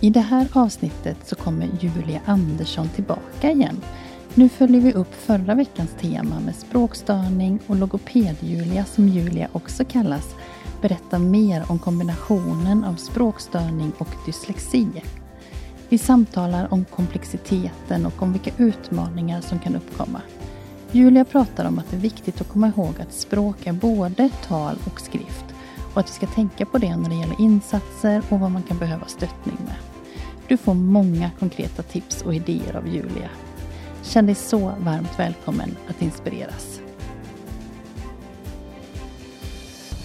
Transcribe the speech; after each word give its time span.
I 0.00 0.10
det 0.10 0.20
här 0.20 0.48
avsnittet 0.52 1.16
så 1.24 1.36
kommer 1.36 1.68
Julia 1.80 2.20
Andersson 2.24 2.88
tillbaka 2.88 3.50
igen. 3.50 3.80
Nu 4.34 4.48
följer 4.48 4.80
vi 4.80 4.92
upp 4.92 5.14
förra 5.14 5.54
veckans 5.54 5.90
tema 6.00 6.40
med 6.40 6.54
språkstörning 6.54 7.58
och 7.66 7.76
logoped-Julia, 7.76 8.84
som 8.84 9.08
Julia 9.08 9.48
också 9.52 9.84
kallas, 9.84 10.34
berättar 10.82 11.18
mer 11.18 11.64
om 11.68 11.78
kombinationen 11.78 12.84
av 12.84 12.94
språkstörning 12.94 13.92
och 13.98 14.08
dyslexi. 14.26 14.88
Vi 15.88 15.98
samtalar 15.98 16.72
om 16.72 16.84
komplexiteten 16.84 18.06
och 18.06 18.22
om 18.22 18.32
vilka 18.32 18.50
utmaningar 18.58 19.40
som 19.40 19.58
kan 19.58 19.76
uppkomma. 19.76 20.20
Julia 20.92 21.24
pratar 21.24 21.64
om 21.64 21.78
att 21.78 21.90
det 21.90 21.96
är 21.96 22.00
viktigt 22.00 22.40
att 22.40 22.48
komma 22.48 22.68
ihåg 22.68 22.94
att 23.00 23.12
språk 23.12 23.66
är 23.66 23.72
både 23.72 24.30
tal 24.48 24.76
och 24.86 25.00
skrift 25.00 25.44
och 25.94 26.00
att 26.00 26.08
vi 26.08 26.12
ska 26.12 26.26
tänka 26.26 26.66
på 26.66 26.78
det 26.78 26.96
när 26.96 27.08
det 27.08 27.16
gäller 27.16 27.40
insatser 27.40 28.22
och 28.28 28.40
vad 28.40 28.50
man 28.50 28.62
kan 28.62 28.78
behöva 28.78 29.06
stöttning 29.06 29.58
med. 29.64 29.93
Du 30.48 30.56
får 30.56 30.74
många 30.74 31.30
konkreta 31.38 31.82
tips 31.82 32.22
och 32.22 32.34
idéer 32.34 32.76
av 32.76 32.88
Julia. 32.88 33.30
Känn 34.02 34.26
dig 34.26 34.34
så 34.34 34.58
varmt 34.58 35.18
välkommen 35.18 35.76
att 35.88 36.02
inspireras. 36.02 36.80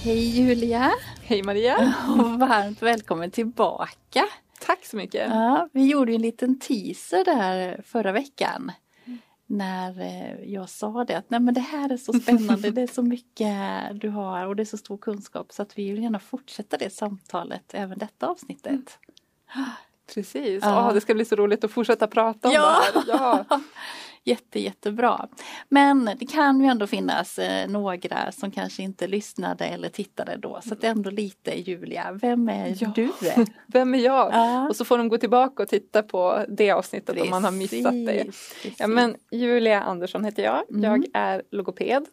Hej 0.03 0.39
Julia! 0.39 0.91
Hej 1.23 1.43
Maria! 1.43 1.93
Och 2.07 2.39
varmt 2.39 2.81
välkommen 2.81 3.31
tillbaka! 3.31 4.25
Tack 4.61 4.85
så 4.85 4.97
mycket! 4.97 5.29
Ja, 5.29 5.69
vi 5.71 5.87
gjorde 5.87 6.13
en 6.13 6.21
liten 6.21 6.59
teaser 6.59 7.25
där 7.25 7.81
förra 7.85 8.11
veckan. 8.11 8.71
När 9.45 10.01
eh, 10.01 10.53
jag 10.53 10.69
sa 10.69 11.03
det 11.03 11.17
att 11.17 11.29
Nej, 11.29 11.39
men 11.39 11.53
det 11.53 11.59
här 11.59 11.93
är 11.93 11.97
så 11.97 12.13
spännande, 12.13 12.71
det 12.71 12.81
är 12.81 12.87
så 12.87 13.03
mycket 13.03 13.55
du 13.93 14.09
har 14.09 14.45
och 14.45 14.55
det 14.55 14.63
är 14.63 14.65
så 14.65 14.77
stor 14.77 14.97
kunskap 14.97 15.51
så 15.51 15.61
att 15.61 15.77
vi 15.77 15.91
vill 15.91 16.03
gärna 16.03 16.19
fortsätta 16.19 16.77
det 16.77 16.89
samtalet 16.93 17.73
även 17.73 17.97
detta 17.97 18.27
avsnittet. 18.27 18.97
Mm. 19.55 19.65
Precis, 20.13 20.63
ja. 20.63 20.87
oh, 20.87 20.93
det 20.93 21.01
ska 21.01 21.13
bli 21.13 21.25
så 21.25 21.35
roligt 21.35 21.63
att 21.63 21.71
fortsätta 21.71 22.07
prata 22.07 22.47
om 22.47 22.53
ja. 22.53 22.81
det 22.93 22.99
här. 22.99 23.05
Ja. 23.07 23.45
Jätte, 24.23 24.59
jättebra. 24.59 25.27
Men 25.69 26.09
det 26.19 26.25
kan 26.25 26.61
ju 26.61 26.67
ändå 26.67 26.87
finnas 26.87 27.39
eh, 27.39 27.69
några 27.69 28.31
som 28.31 28.51
kanske 28.51 28.83
inte 28.83 29.07
lyssnade 29.07 29.65
eller 29.65 29.89
tittade 29.89 30.37
då. 30.37 30.59
Så 30.63 30.73
att 30.73 30.83
ändå 30.83 31.09
lite 31.09 31.59
Julia, 31.59 32.11
vem 32.21 32.49
är 32.49 32.77
ja. 32.79 32.91
du? 32.95 33.11
Vem 33.67 33.95
är 33.95 33.99
jag? 33.99 34.33
Ja. 34.33 34.69
Och 34.69 34.75
så 34.75 34.85
får 34.85 34.97
de 34.97 35.09
gå 35.09 35.17
tillbaka 35.17 35.63
och 35.63 35.69
titta 35.69 36.03
på 36.03 36.45
det 36.47 36.71
avsnittet 36.71 37.15
Precis. 37.15 37.23
om 37.23 37.29
man 37.29 37.43
har 37.43 37.51
missat 37.51 37.93
det. 37.93 38.25
Ja, 38.77 38.87
men 38.87 39.15
Julia 39.31 39.81
Andersson 39.81 40.25
heter 40.25 40.43
jag. 40.43 40.69
Mm. 40.69 40.83
Jag 40.83 41.05
är 41.13 41.43
logoped 41.51 42.05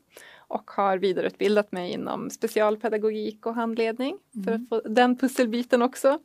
och 0.48 0.70
har 0.70 0.98
vidareutbildat 0.98 1.72
mig 1.72 1.92
inom 1.92 2.30
specialpedagogik 2.30 3.46
och 3.46 3.54
handledning 3.54 4.18
mm. 4.34 4.44
för 4.44 4.52
att 4.52 4.68
få 4.68 4.88
den 4.88 5.16
pusselbiten 5.16 5.82
också. 5.82 6.18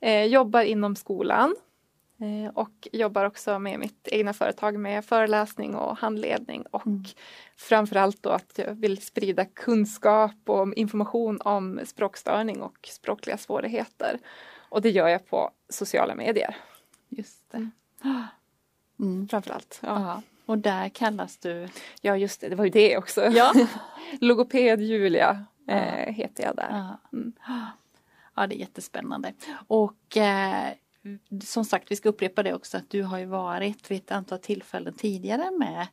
Eh, 0.00 0.24
jobbar 0.24 0.62
inom 0.62 0.96
skolan 0.96 1.56
eh, 2.20 2.54
och 2.54 2.88
jobbar 2.92 3.24
också 3.24 3.58
med 3.58 3.78
mitt 3.78 4.08
egna 4.08 4.32
företag 4.32 4.78
med 4.78 5.04
föreläsning 5.04 5.74
och 5.74 5.98
handledning 5.98 6.64
och 6.70 6.86
mm. 6.86 7.04
framförallt 7.56 8.22
då 8.22 8.30
att 8.30 8.52
jag 8.56 8.74
vill 8.74 9.02
sprida 9.02 9.44
kunskap 9.44 10.36
och 10.46 10.74
information 10.74 11.40
om 11.40 11.80
språkstörning 11.84 12.62
och 12.62 12.88
språkliga 12.92 13.38
svårigheter. 13.38 14.18
Och 14.68 14.82
det 14.82 14.90
gör 14.90 15.08
jag 15.08 15.26
på 15.26 15.50
sociala 15.68 16.14
medier. 16.14 16.56
Just 17.08 17.50
det. 17.50 17.70
Mm. 18.98 19.28
Framförallt. 19.28 19.80
Ja. 19.82 20.22
Och 20.46 20.58
där 20.58 20.88
kallas 20.88 21.36
du? 21.36 21.68
Ja 22.00 22.16
just 22.16 22.40
det, 22.40 22.48
det 22.48 22.56
var 22.56 22.64
ju 22.64 22.70
det 22.70 22.96
också. 22.96 23.24
Ja. 23.24 23.52
Logoped 24.20 24.80
Julia 24.80 25.44
eh, 25.68 26.14
heter 26.14 26.44
jag 26.44 26.56
där. 26.56 26.68
Ja. 26.70 27.00
Mm. 27.12 27.32
ja, 28.34 28.46
det 28.46 28.54
är 28.54 28.58
jättespännande. 28.58 29.32
Och 29.66 30.16
eh, 30.16 30.72
som 31.44 31.64
sagt, 31.64 31.90
vi 31.90 31.96
ska 31.96 32.08
upprepa 32.08 32.42
det 32.42 32.54
också 32.54 32.76
att 32.76 32.90
du 32.90 33.02
har 33.02 33.18
ju 33.18 33.26
varit 33.26 33.90
vid 33.90 33.98
ett 33.98 34.12
antal 34.12 34.38
tillfällen 34.38 34.94
tidigare 34.94 35.50
med 35.50 35.86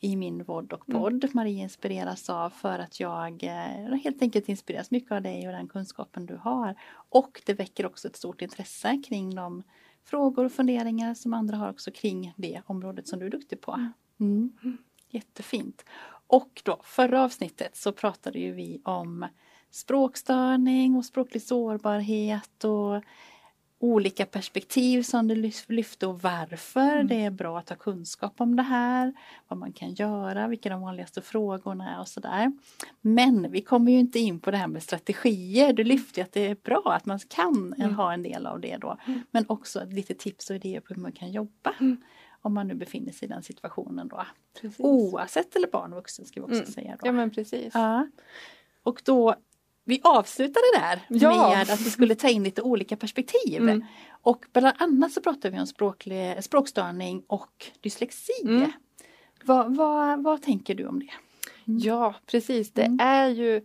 i 0.00 0.16
min 0.16 0.44
vård 0.44 0.72
och 0.72 0.88
mm. 0.88 1.02
podd. 1.02 1.24
Mm. 1.24 1.30
Maria 1.34 1.62
inspireras 1.62 2.30
av 2.30 2.50
för 2.50 2.78
att 2.78 3.00
jag 3.00 3.44
eh, 3.44 3.94
helt 3.94 4.22
enkelt 4.22 4.48
inspireras 4.48 4.90
mycket 4.90 5.12
av 5.12 5.22
dig 5.22 5.46
och 5.46 5.52
den 5.52 5.68
kunskapen 5.68 6.26
du 6.26 6.36
har. 6.36 6.74
Och 7.08 7.42
det 7.46 7.54
väcker 7.54 7.86
också 7.86 8.08
ett 8.08 8.16
stort 8.16 8.42
intresse 8.42 9.02
kring 9.08 9.34
de 9.34 9.62
frågor 10.10 10.44
och 10.44 10.52
funderingar 10.52 11.14
som 11.14 11.34
andra 11.34 11.56
har 11.56 11.70
också 11.70 11.90
kring 11.90 12.34
det 12.36 12.62
området 12.66 13.08
som 13.08 13.18
du 13.18 13.26
är 13.26 13.30
duktig 13.30 13.60
på. 13.60 13.72
Mm. 14.20 14.52
mm. 14.62 14.78
Jättefint. 15.10 15.84
Och 16.26 16.62
då 16.64 16.80
förra 16.84 17.24
avsnittet 17.24 17.76
så 17.76 17.92
pratade 17.92 18.38
ju 18.38 18.52
vi 18.52 18.80
om 18.84 19.26
språkstörning 19.70 20.96
och 20.96 21.04
språklig 21.04 21.42
sårbarhet 21.42 22.64
och 22.64 23.02
olika 23.80 24.26
perspektiv 24.26 25.02
som 25.02 25.28
du 25.28 25.52
lyfte 25.68 26.06
och 26.06 26.22
varför 26.22 26.92
mm. 26.92 27.06
det 27.06 27.24
är 27.24 27.30
bra 27.30 27.58
att 27.58 27.68
ha 27.68 27.76
kunskap 27.76 28.32
om 28.36 28.56
det 28.56 28.62
här, 28.62 29.12
vad 29.48 29.58
man 29.58 29.72
kan 29.72 29.94
göra, 29.94 30.48
vilka 30.48 30.68
de 30.68 30.80
vanligaste 30.80 31.22
frågorna 31.22 31.94
är 31.94 32.00
och 32.00 32.08
sådär. 32.08 32.52
Men 33.00 33.50
vi 33.50 33.60
kommer 33.60 33.92
ju 33.92 33.98
inte 33.98 34.18
in 34.18 34.40
på 34.40 34.50
det 34.50 34.56
här 34.56 34.66
med 34.66 34.82
strategier. 34.82 35.72
Du 35.72 35.84
lyfte 35.84 36.22
att 36.22 36.32
det 36.32 36.46
är 36.46 36.56
bra 36.62 36.82
att 36.84 37.06
man 37.06 37.18
kan 37.18 37.74
mm. 37.78 37.94
ha 37.94 38.12
en 38.12 38.22
del 38.22 38.46
av 38.46 38.60
det 38.60 38.76
då. 38.76 38.98
Mm. 39.06 39.20
Men 39.30 39.44
också 39.48 39.84
lite 39.84 40.14
tips 40.14 40.50
och 40.50 40.56
idéer 40.56 40.80
på 40.80 40.94
hur 40.94 41.02
man 41.02 41.12
kan 41.12 41.32
jobba. 41.32 41.74
Mm. 41.80 41.96
Om 42.40 42.54
man 42.54 42.68
nu 42.68 42.74
befinner 42.74 43.12
sig 43.12 43.28
i 43.28 43.28
den 43.28 43.42
situationen 43.42 44.08
då. 44.08 44.26
Precis. 44.60 44.80
Oavsett 44.80 45.56
eller 45.56 45.68
barn 45.68 45.92
och 45.92 45.96
vuxen 45.96 46.26
ska 46.26 46.40
vi 46.40 46.44
också 46.44 46.54
mm. 46.54 46.66
säga. 46.66 46.96
Då. 47.00 47.08
Ja 47.08 47.12
men 47.12 47.30
precis. 47.30 47.74
Ja. 47.74 48.08
Och 48.82 49.02
då 49.04 49.34
vi 49.88 50.00
avslutade 50.04 50.64
där 50.74 51.00
ja. 51.08 51.48
med 51.48 51.70
att 51.70 51.80
vi 51.80 51.90
skulle 51.90 52.14
ta 52.14 52.28
in 52.28 52.44
lite 52.44 52.62
olika 52.62 52.96
perspektiv. 52.96 53.62
Mm. 53.62 53.84
Och 54.22 54.44
bland 54.52 54.76
annat 54.78 55.12
så 55.12 55.20
pratade 55.20 55.50
vi 55.50 55.60
om 55.60 55.66
språklig, 55.66 56.44
språkstörning 56.44 57.22
och 57.26 57.66
dyslexi. 57.80 58.42
Mm. 58.42 58.72
Vad, 59.44 59.76
vad, 59.76 60.22
vad 60.22 60.42
tänker 60.42 60.74
du 60.74 60.86
om 60.86 61.00
det? 61.00 61.10
Mm. 61.68 61.80
Ja 61.80 62.14
precis, 62.26 62.72
det 62.72 62.82
mm. 62.82 62.98
är 63.00 63.28
ju 63.28 63.62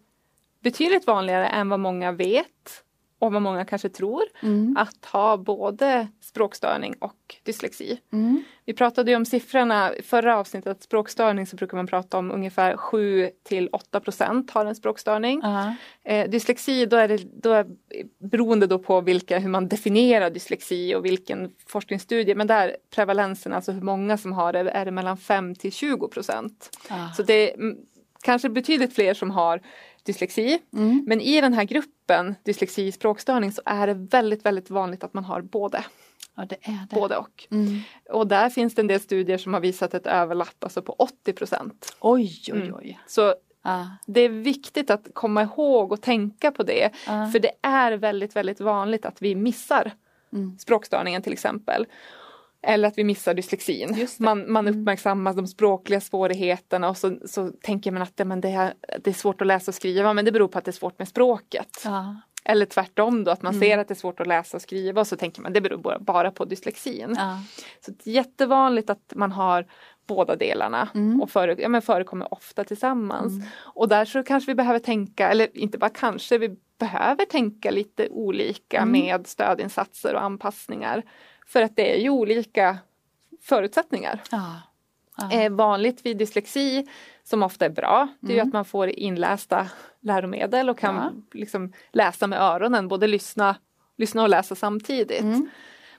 betydligt 0.60 1.08
vanligare 1.08 1.48
än 1.48 1.70
vad 1.70 1.80
många 1.80 2.12
vet 2.12 2.83
och 3.24 3.34
vad 3.34 3.42
många 3.42 3.66
kanske 3.66 3.90
tror, 3.90 4.24
mm. 4.42 4.78
att 4.78 5.06
ha 5.06 5.38
både 5.38 6.08
språkstörning 6.22 6.96
och 7.00 7.36
dyslexi. 7.44 8.00
Mm. 8.14 8.44
Vi 8.66 8.74
pratade 8.74 9.12
ju 9.12 9.18
om 9.18 9.26
siffrorna 9.26 9.96
i 9.96 10.02
förra 10.02 10.38
avsnittet, 10.38 10.84
språkstörning 10.84 11.46
så 11.46 11.56
brukar 11.56 11.78
man 11.78 11.88
prata 11.88 12.18
om 12.18 12.32
ungefär 12.32 12.78
7 12.78 13.30
till 13.44 13.70
8 13.72 14.00
procent 14.00 14.52
har 14.52 14.66
en 14.66 14.76
språkstörning. 14.76 15.40
Uh 15.40 15.46
-huh. 15.46 15.74
eh, 16.04 16.30
dyslexi, 16.30 16.86
då 16.86 16.98
är 16.98 17.08
det 17.08 17.42
då 17.42 17.52
är, 17.52 17.66
beroende 18.18 18.68
då 18.68 18.80
på 18.80 19.02
vilka, 19.02 19.40
hur 19.40 19.50
man 19.50 19.68
definierar 19.68 20.30
dyslexi 20.30 20.96
och 20.96 21.06
vilken 21.06 21.52
forskningsstudie, 21.68 22.36
men 22.36 22.48
där 22.48 22.78
prevalensen, 22.96 23.54
alltså 23.54 23.72
hur 23.72 23.82
många 23.82 24.18
som 24.18 24.34
har 24.34 24.54
det, 24.54 24.60
är 24.60 24.86
det 24.86 24.92
mellan 24.92 25.18
5 25.18 25.56
till 25.56 25.72
20 25.72 26.08
procent. 26.08 26.70
Uh 26.92 26.98
-huh. 26.98 27.12
Så 27.12 27.24
det 27.24 27.54
är 27.54 27.76
kanske 28.24 28.50
betydligt 28.50 28.96
fler 28.96 29.14
som 29.14 29.32
har 29.32 29.62
dyslexi. 30.06 30.60
Mm. 30.74 31.04
Men 31.08 31.22
i 31.22 31.42
den 31.42 31.54
här 31.54 31.64
gruppen 31.64 32.36
dyslexi 32.44 32.92
språkstörning 32.92 33.52
så 33.52 33.62
är 33.66 33.88
det 33.88 33.94
väldigt, 33.94 34.46
väldigt 34.46 34.70
vanligt 34.70 35.04
att 35.04 35.14
man 35.14 35.24
har 35.24 35.42
både. 35.42 35.84
Ja, 36.36 36.46
det 36.46 36.58
är 36.62 36.88
det. 36.90 36.96
Både 36.96 37.18
och. 37.18 37.48
Mm. 37.52 37.80
Och 38.10 38.28
där 38.28 38.50
finns 38.50 38.76
det 38.76 38.82
en 38.82 38.88
del 38.88 39.00
studier 39.00 39.38
som 39.38 39.54
har 39.54 39.62
visat 39.62 39.94
ett 39.94 40.08
överlapp 40.08 40.64
alltså 40.64 40.82
på 40.82 40.94
80 40.94 41.34
procent. 41.34 41.96
Oj, 42.00 42.42
oj, 42.52 42.62
mm. 42.62 42.76
oj. 42.76 42.84
Mm. 42.84 42.98
Så 43.08 43.36
ah. 43.62 43.86
det 44.06 44.22
är 44.22 44.30
viktigt 44.30 44.90
att 44.90 45.08
komma 45.14 45.44
ihåg 45.44 45.92
och 45.92 46.02
tänka 46.02 46.52
på 46.52 46.64
det. 46.64 46.90
Ah. 47.08 47.28
För 47.28 47.40
det 47.40 47.52
är 47.62 47.92
väldigt, 47.92 48.36
väldigt 48.36 48.60
vanligt 48.60 49.06
att 49.06 49.22
vi 49.22 49.36
missar 49.36 49.92
mm. 50.34 50.58
språkstörningen 50.58 51.22
till 51.22 51.34
exempel. 51.34 51.86
Eller 52.64 52.88
att 52.88 52.98
vi 52.98 53.04
missar 53.04 53.34
dyslexin. 53.34 54.08
Man, 54.20 54.52
man 54.52 54.68
mm. 54.68 54.80
uppmärksammar 54.80 55.34
de 55.34 55.48
språkliga 55.48 56.02
svårigheterna 56.02 56.90
och 56.90 56.98
så, 56.98 57.18
så 57.26 57.52
tänker 57.62 57.92
man 57.92 58.02
att 58.02 58.28
men 58.28 58.42
det, 58.42 58.50
är, 58.50 58.74
det 59.04 59.10
är 59.10 59.14
svårt 59.14 59.42
att 59.42 59.48
läsa 59.48 59.72
och 59.72 59.76
skriva 59.76 60.14
men 60.14 60.26
det 60.26 60.32
beror 60.32 60.48
på 60.48 60.58
att 60.58 60.66
det 60.66 60.72
är 60.72 60.74
svårt 60.74 61.00
med 61.00 61.08
språket. 61.08 61.82
Ja. 61.84 62.16
Eller 62.46 62.66
tvärtom 62.66 63.24
då 63.24 63.32
att 63.32 63.42
man 63.42 63.56
mm. 63.56 63.62
ser 63.62 63.78
att 63.78 63.88
det 63.88 63.94
är 63.94 63.96
svårt 63.96 64.20
att 64.20 64.28
läsa 64.28 64.58
och 64.58 64.62
skriva 64.62 65.02
och 65.02 65.08
så 65.08 65.16
tänker 65.16 65.42
man 65.42 65.54
det 65.54 65.62
beror 65.62 66.00
bara 66.00 66.32
på 66.32 66.46
dyslexin. 66.46 67.16
Ja. 67.18 67.40
Så 67.86 67.92
det 67.92 68.10
är 68.10 68.14
jättevanligt 68.14 68.90
att 68.90 69.14
man 69.16 69.32
har 69.32 69.66
båda 70.08 70.36
delarna 70.36 70.90
mm. 70.96 71.22
och 71.22 71.30
före, 71.30 71.56
ja, 71.60 71.70
men 71.70 71.82
förekommer 71.82 72.34
ofta 72.34 72.64
tillsammans. 72.64 73.34
Mm. 73.34 73.48
Och 73.58 73.90
där 73.90 74.06
så 74.06 74.24
kanske 74.24 74.52
vi 74.52 74.56
behöver 74.56 74.80
tänka, 74.80 75.30
eller 75.30 75.58
inte 75.58 75.78
bara 75.78 75.90
kanske, 75.90 76.38
vi 76.38 76.56
behöver 76.80 77.26
tänka 77.26 77.72
lite 77.72 78.10
olika 78.10 78.78
mm. 78.78 78.92
med 78.92 79.28
stödinsatser 79.28 80.16
och 80.16 80.24
anpassningar. 80.24 81.04
För 81.48 81.62
att 81.62 81.76
det 81.76 81.96
är 81.96 82.00
ju 82.00 82.10
olika 82.10 82.78
förutsättningar. 83.42 84.22
Ja. 84.32 84.62
Eh, 85.32 85.52
vanligt 85.52 86.06
vid 86.06 86.18
dyslexi, 86.18 86.88
som 87.24 87.44
ofta 87.44 87.66
är 87.66 87.70
bra, 87.70 88.08
det 88.20 88.34
är 88.34 88.38
mm. 88.38 88.48
att 88.48 88.54
man 88.54 88.66
får 88.66 88.90
inlästa 88.90 89.68
läromedel 90.00 90.70
och 90.70 90.80
kan 90.80 90.96
ja. 90.96 91.12
liksom 91.40 91.74
läsa 91.92 92.28
med 92.28 92.42
öronen, 92.42 92.88
både 92.88 93.08
lyssna, 93.08 93.56
lyssna 93.98 94.24
och 94.24 94.30
läsa 94.30 94.56
samtidigt. 94.56 95.22
Mm. 95.22 95.50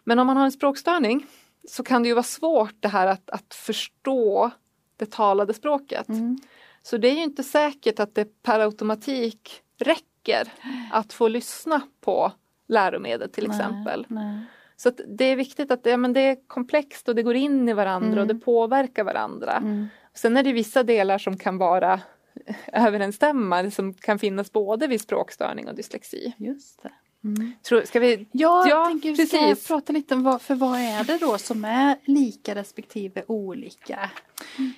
Men 0.05 0.19
om 0.19 0.27
man 0.27 0.37
har 0.37 0.45
en 0.45 0.53
språkstörning 0.53 1.27
så 1.69 1.83
kan 1.83 2.03
det 2.03 2.09
ju 2.09 2.15
vara 2.15 2.23
svårt 2.23 2.75
det 2.81 2.89
här 2.89 3.07
att, 3.07 3.31
att 3.31 3.55
förstå 3.55 4.51
det 4.97 5.11
talade 5.11 5.55
språket. 5.55 6.09
Mm. 6.09 6.39
Så 6.83 6.97
det 6.97 7.09
är 7.09 7.15
ju 7.15 7.23
inte 7.23 7.43
säkert 7.43 8.01
att 8.01 8.15
det 8.15 8.43
per 8.43 8.61
automatik 8.61 9.63
räcker 9.79 10.53
att 10.93 11.13
få 11.13 11.29
lyssna 11.29 11.81
på 12.01 12.33
läromedel 12.69 13.31
till 13.31 13.49
nej, 13.49 13.57
exempel. 13.57 14.07
Nej. 14.09 14.41
Så 14.85 14.91
det 15.07 15.25
är 15.25 15.37
viktigt 15.37 15.71
att 15.71 15.87
ja, 15.87 15.97
men 15.97 16.13
det 16.13 16.21
är 16.21 16.37
komplext 16.47 17.09
och 17.09 17.15
det 17.15 17.23
går 17.23 17.35
in 17.35 17.69
i 17.69 17.73
varandra 17.73 18.09
mm. 18.09 18.19
och 18.19 18.27
det 18.27 18.35
påverkar 18.35 19.05
varandra. 19.05 19.53
Mm. 19.53 19.87
Sen 20.15 20.37
är 20.37 20.43
det 20.43 20.53
vissa 20.53 20.83
delar 20.83 21.19
som 21.19 21.37
kan 21.37 21.59
vara 21.59 22.01
överensstämmande 22.73 23.71
som 23.71 23.95
kan 23.95 24.19
finnas 24.19 24.53
både 24.53 24.87
vid 24.87 25.01
språkstörning 25.01 25.69
och 25.69 25.75
dyslexi. 25.75 26.35
Just 26.37 26.83
det. 26.83 26.91
Mm. 27.25 27.53
Tror, 27.63 27.83
ska 27.83 28.01
vi? 28.01 28.29
Ja, 28.33 28.69
ja 28.69 28.87
tänker, 28.87 29.17
precis. 29.17 29.65
Ska 29.65 29.75
prata 29.75 29.93
lite 29.93 30.15
om 30.15 30.23
vad, 30.23 30.43
för 30.43 30.55
vad 30.55 30.79
är 30.79 31.05
det 31.05 31.19
då 31.19 31.39
som 31.39 31.65
är 31.65 31.97
lika 32.05 32.55
respektive 32.55 33.23
olika? 33.27 34.11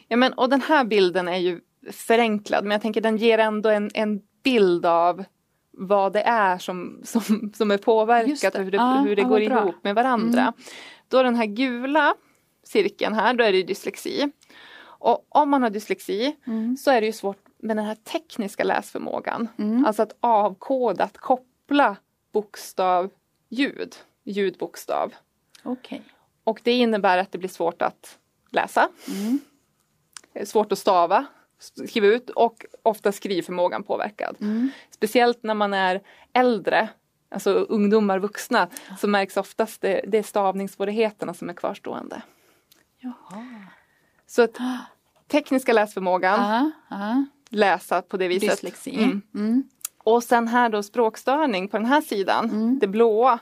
Ja 0.08 0.17
men 0.17 0.32
och 0.32 0.49
den 0.49 0.61
här 0.61 0.85
bilden 0.85 1.29
är 1.29 1.38
ju 1.38 1.61
förenklad 1.91 2.64
men 2.64 2.70
jag 2.70 2.82
tänker 2.82 3.00
den 3.00 3.17
ger 3.17 3.38
ändå 3.38 3.69
en, 3.69 3.91
en 3.94 4.20
bild 4.43 4.87
av 4.87 5.25
vad 5.76 6.12
det 6.12 6.23
är 6.23 6.58
som, 6.58 7.00
som, 7.05 7.52
som 7.55 7.70
är 7.70 7.78
påverkat 7.78 8.55
och 8.55 8.64
hur 8.64 8.70
det, 8.70 8.76
ja, 8.76 9.00
hur 9.00 9.17
det 9.17 9.23
går 9.23 9.49
bra. 9.49 9.62
ihop 9.62 9.84
med 9.84 9.94
varandra. 9.94 10.40
Mm. 10.40 10.55
Då 11.08 11.23
den 11.23 11.34
här 11.34 11.46
gula 11.46 12.14
cirkeln 12.62 13.14
här, 13.14 13.34
då 13.34 13.44
är 13.44 13.52
det 13.52 13.62
dyslexi. 13.62 14.31
Och 14.99 15.26
om 15.28 15.50
man 15.50 15.62
har 15.62 15.70
dyslexi 15.70 16.37
mm. 16.46 16.76
så 16.76 16.90
är 16.90 17.00
det 17.00 17.06
ju 17.06 17.12
svårt 17.12 17.46
med 17.58 17.76
den 17.76 17.84
här 17.84 17.94
tekniska 17.94 18.64
läsförmågan. 18.64 19.49
Mm. 19.58 19.84
Alltså 19.87 20.02
att 20.02 20.17
avkoda, 20.20 21.05
att 21.05 21.19
koppla 21.19 21.96
bokstav, 22.32 23.11
ljud, 23.49 23.96
ljudbokstav. 24.25 25.14
Okay. 25.64 26.00
Och 26.44 26.61
det 26.62 26.72
innebär 26.72 27.19
att 27.19 27.32
det 27.32 27.38
blir 27.38 27.49
svårt 27.49 27.82
att 27.82 28.19
läsa. 28.50 28.88
Mm. 29.08 29.40
Svårt 30.46 30.72
att 30.72 30.79
stava, 30.79 31.26
skriva 31.58 32.06
ut 32.06 32.31
och 32.31 32.64
ofta 32.82 33.12
skrivförmågan 33.12 33.82
påverkad. 33.82 34.37
Mm. 34.41 34.70
Speciellt 34.91 35.43
när 35.43 35.55
man 35.55 35.75
är 35.75 36.03
äldre, 36.32 36.88
alltså 37.29 37.50
ungdomar, 37.50 38.19
vuxna, 38.19 38.69
så 38.99 39.08
märks 39.08 39.37
oftast 39.37 39.81
det, 39.81 40.00
det 40.08 40.19
är 40.19 40.23
stavningssvårigheterna 40.23 41.35
som 41.35 41.49
är 41.49 41.55
kvarstående. 41.55 42.23
Jaha. 42.99 43.47
Så 44.26 44.43
att 44.43 44.56
tekniska 45.29 45.73
läsförmågan, 45.73 46.41
aha, 46.41 46.70
aha. 46.91 47.25
läsa 47.49 48.03
på 48.03 48.17
det 48.17 48.29
viset. 48.29 48.50
Dyslexi. 48.50 48.94
Mm. 48.94 49.23
Mm. 49.35 49.64
Och 49.99 50.25
sen 50.25 50.49
här 50.49 50.69
då 50.69 50.82
språkstörning 50.82 51.69
på 51.69 51.76
den 51.76 51.87
här 51.87 52.00
sidan, 52.00 52.50
mm. 52.50 52.79
det 52.79 52.87
blåa. 52.87 53.38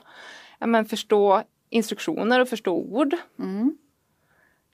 Ja, 0.59 0.67
men 0.67 0.85
förstå 0.85 1.43
instruktioner 1.69 2.39
och 2.39 2.49
förstå 2.49 2.75
ord. 2.75 3.15
Mm. 3.39 3.77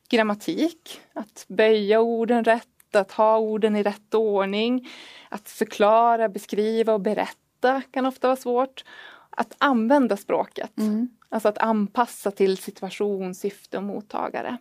Grammatik, 0.10 1.02
att 1.14 1.46
böja 1.48 2.02
orden 2.02 2.44
rätt, 2.44 2.68
att 2.96 3.12
ha 3.12 3.38
orden 3.38 3.76
i 3.76 3.84
rätt 3.84 4.14
ordning. 4.14 4.90
Att 5.30 5.50
förklara, 5.50 6.30
beskriva 6.30 6.94
och 6.94 7.02
berätta 7.02 7.82
kan 7.92 8.06
ofta 8.06 8.28
vara 8.28 8.38
svårt. 8.38 8.84
Att 9.30 9.56
använda 9.58 10.18
språket, 10.18 10.78
mm. 10.78 11.10
alltså 11.30 11.50
att 11.50 11.58
anpassa 11.58 12.32
till 12.32 12.58
situation, 12.58 13.36
syfte 13.36 13.78
och 13.78 13.84
mottagare. 13.84 14.58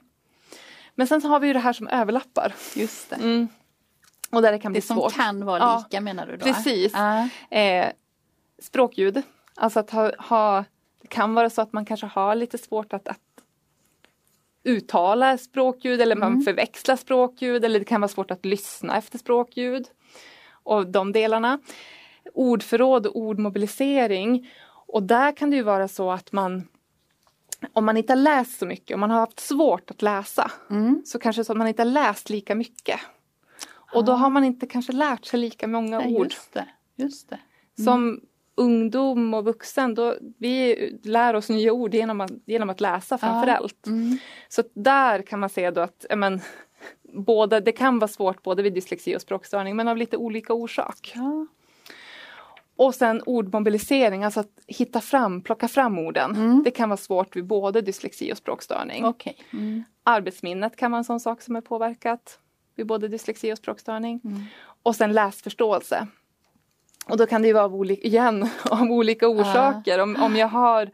Men 0.94 1.06
sen 1.06 1.21
så 1.21 1.29
har 1.29 1.41
vi 1.41 1.47
ju 1.47 1.53
det 1.53 1.59
här 1.59 1.73
som 1.73 1.88
överlappar. 1.88 2.55
Just 2.75 3.11
det. 3.11 3.17
Mm. 3.17 3.49
Och 4.31 4.43
där 4.43 4.53
det 4.53 4.59
kan 4.59 4.73
bli 4.73 4.81
svårt. 4.81 5.09
Det 5.09 5.15
som 5.15 5.25
kan 5.25 5.44
vara 5.44 5.77
lika 5.77 5.88
ja, 5.91 6.00
menar 6.00 6.27
du 6.27 6.37
då? 6.37 6.44
Precis. 6.44 6.94
Uh. 6.94 7.59
Eh, 7.59 7.93
språkljud, 8.59 9.23
alltså 9.55 9.81
att 9.81 9.91
ha, 9.91 10.12
ha, 10.19 10.65
det 11.03 11.09
kan 11.09 11.35
vara 11.35 11.50
så 11.50 11.62
att 11.62 11.73
man 11.73 11.85
kanske 11.85 12.06
har 12.06 12.35
lite 12.35 12.59
svårt 12.59 12.93
att, 12.93 13.09
att 13.09 13.21
uttala 14.64 15.38
språkljud 15.38 16.00
eller 16.00 16.16
man 16.16 16.32
mm. 16.32 16.42
förväxlar 16.42 16.96
språkljud 16.96 17.64
eller 17.64 17.78
det 17.78 17.84
kan 17.84 18.00
vara 18.00 18.08
svårt 18.08 18.30
att 18.30 18.44
lyssna 18.44 18.96
efter 18.96 19.18
språkljud. 19.18 19.88
Och 20.62 20.86
de 20.86 21.12
delarna. 21.12 21.58
Ordförråd 22.34 23.06
och 23.06 23.16
ordmobilisering. 23.16 24.50
Och 24.86 25.02
där 25.02 25.32
kan 25.32 25.50
det 25.50 25.56
ju 25.56 25.62
vara 25.62 25.88
så 25.88 26.10
att 26.10 26.32
man 26.32 26.68
om 27.72 27.84
man 27.84 27.96
inte 27.96 28.12
har 28.12 28.18
läst 28.18 28.58
så 28.58 28.66
mycket, 28.66 28.94
om 28.94 29.00
man 29.00 29.10
har 29.10 29.20
haft 29.20 29.40
svårt 29.40 29.90
att 29.90 30.02
läsa, 30.02 30.50
mm. 30.70 31.02
så 31.04 31.18
kanske 31.18 31.44
så 31.44 31.52
att 31.52 31.58
man 31.58 31.68
inte 31.68 31.82
har 31.82 31.90
läst 31.90 32.30
lika 32.30 32.54
mycket. 32.54 33.00
Och 33.94 34.04
då 34.04 34.12
har 34.12 34.30
man 34.30 34.44
inte 34.44 34.66
kanske 34.66 34.92
lärt 34.92 35.24
sig 35.24 35.40
lika 35.40 35.66
många 35.66 35.98
Nej, 35.98 36.16
ord. 36.16 36.24
Just 36.24 36.52
det, 36.52 36.68
just 36.96 37.30
det. 37.30 37.38
Mm. 37.78 37.84
Som 37.84 38.20
ungdom 38.60 39.34
och 39.34 39.44
vuxen, 39.44 39.94
då, 39.94 40.14
vi 40.38 40.76
lär 41.02 41.34
oss 41.34 41.48
nya 41.48 41.72
ord 41.72 41.94
genom 41.94 42.20
att, 42.20 42.30
genom 42.46 42.70
att 42.70 42.80
läsa 42.80 43.18
framförallt. 43.18 43.78
Ja. 43.84 43.92
Mm. 43.92 44.18
Så 44.48 44.62
där 44.74 45.22
kan 45.22 45.40
man 45.40 45.48
se 45.48 45.70
då 45.70 45.80
att 45.80 46.06
men, 46.16 46.40
båda, 47.12 47.60
det 47.60 47.72
kan 47.72 47.98
vara 47.98 48.08
svårt 48.08 48.42
både 48.42 48.62
vid 48.62 48.74
dyslexi 48.74 49.16
och 49.16 49.20
språkstörning 49.20 49.76
men 49.76 49.88
av 49.88 49.96
lite 49.96 50.16
olika 50.16 50.52
orsak. 50.52 51.12
Ja. 51.14 51.46
Och 52.76 52.94
sen 52.94 53.22
ordmobilisering, 53.26 54.24
alltså 54.24 54.40
att 54.40 54.60
hitta 54.66 55.00
fram, 55.00 55.42
plocka 55.42 55.68
fram 55.68 55.98
orden. 55.98 56.31
Mm. 56.31 56.62
Det 56.64 56.70
kan 56.70 56.88
vara 56.88 56.96
svårt 56.96 57.36
vid 57.36 57.46
både 57.46 57.81
dyslexi 57.81 58.32
och 58.32 58.36
språkstörning. 58.36 59.05
Okay. 59.05 59.34
Mm. 59.52 59.84
Arbetsminnet 60.05 60.76
kan 60.76 60.90
vara 60.90 60.98
en 60.98 61.05
sån 61.05 61.20
sak 61.20 61.43
som 61.43 61.56
är 61.56 61.60
påverkat 61.60 62.38
vid 62.76 62.86
både 62.86 63.08
dyslexi 63.08 63.52
och 63.52 63.58
språkstörning. 63.58 64.20
Mm. 64.24 64.43
Och 64.82 64.96
sen 64.96 65.12
läsförståelse. 65.12 66.06
Och 67.10 67.17
då 67.17 67.26
kan 67.26 67.43
det 67.43 67.48
ju 67.48 67.55
vara 67.55 67.64
av 67.64 67.74
olika, 67.74 68.06
igen, 68.06 68.48
av 68.70 68.82
olika 68.82 69.29
orsaker. 69.29 69.98
Om, 69.98 70.17
om 70.17 70.36
jag 70.36 70.48
har 70.48 70.90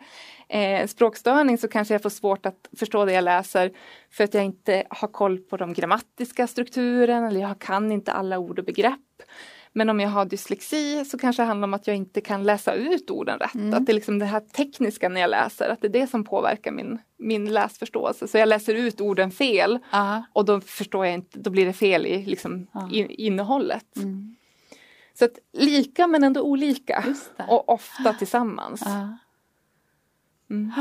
eh, 0.48 0.86
språkstörning 0.86 1.58
så 1.58 1.68
kanske 1.68 1.94
jag 1.94 2.02
får 2.02 2.10
svårt 2.10 2.46
att 2.46 2.68
förstå 2.78 3.04
det 3.04 3.12
jag 3.12 3.24
läser 3.24 3.72
för 4.10 4.24
att 4.24 4.34
jag 4.34 4.44
inte 4.44 4.84
har 4.90 5.08
koll 5.08 5.38
på 5.38 5.56
de 5.56 5.72
grammatiska 5.72 6.46
strukturerna 6.46 7.28
eller 7.28 7.40
jag 7.40 7.58
kan 7.58 7.92
inte 7.92 8.12
alla 8.12 8.38
ord 8.38 8.58
och 8.58 8.64
begrepp. 8.64 9.00
Men 9.72 9.90
om 9.90 10.00
jag 10.00 10.08
har 10.08 10.24
dyslexi 10.24 11.04
så 11.04 11.18
kanske 11.18 11.42
det 11.42 11.46
handlar 11.46 11.68
om 11.68 11.74
att 11.74 11.86
jag 11.86 11.96
inte 11.96 12.20
kan 12.20 12.44
läsa 12.44 12.74
ut 12.74 13.10
orden 13.10 13.38
rätt. 13.38 13.54
Mm. 13.54 13.74
Att 13.74 13.86
det 13.86 13.92
är 13.92 13.94
liksom 13.94 14.18
det 14.18 14.24
här 14.26 14.40
tekniska 14.40 15.08
när 15.08 15.20
jag 15.20 15.30
läser, 15.30 15.68
att 15.68 15.80
det 15.80 15.86
är 15.86 15.92
det 15.92 16.06
som 16.06 16.24
påverkar 16.24 16.72
min, 16.72 16.98
min 17.18 17.52
läsförståelse. 17.52 18.28
Så 18.28 18.38
jag 18.38 18.48
läser 18.48 18.74
ut 18.74 19.00
orden 19.00 19.30
fel 19.30 19.78
uh. 19.94 20.20
och 20.32 20.44
då 20.44 20.60
förstår 20.60 21.06
jag 21.06 21.14
inte, 21.14 21.38
då 21.38 21.50
blir 21.50 21.66
det 21.66 21.72
fel 21.72 22.06
i 22.06 22.26
liksom, 22.26 22.66
uh. 22.76 22.88
in, 22.92 23.10
innehållet. 23.10 23.96
Mm. 23.96 24.36
Så 25.18 25.24
att 25.24 25.38
lika 25.52 26.06
men 26.06 26.24
ändå 26.24 26.42
olika 26.42 27.04
och 27.48 27.68
ofta 27.68 28.12
tillsammans. 28.12 28.86
Uh. 28.86 29.14
Mm. 30.50 30.72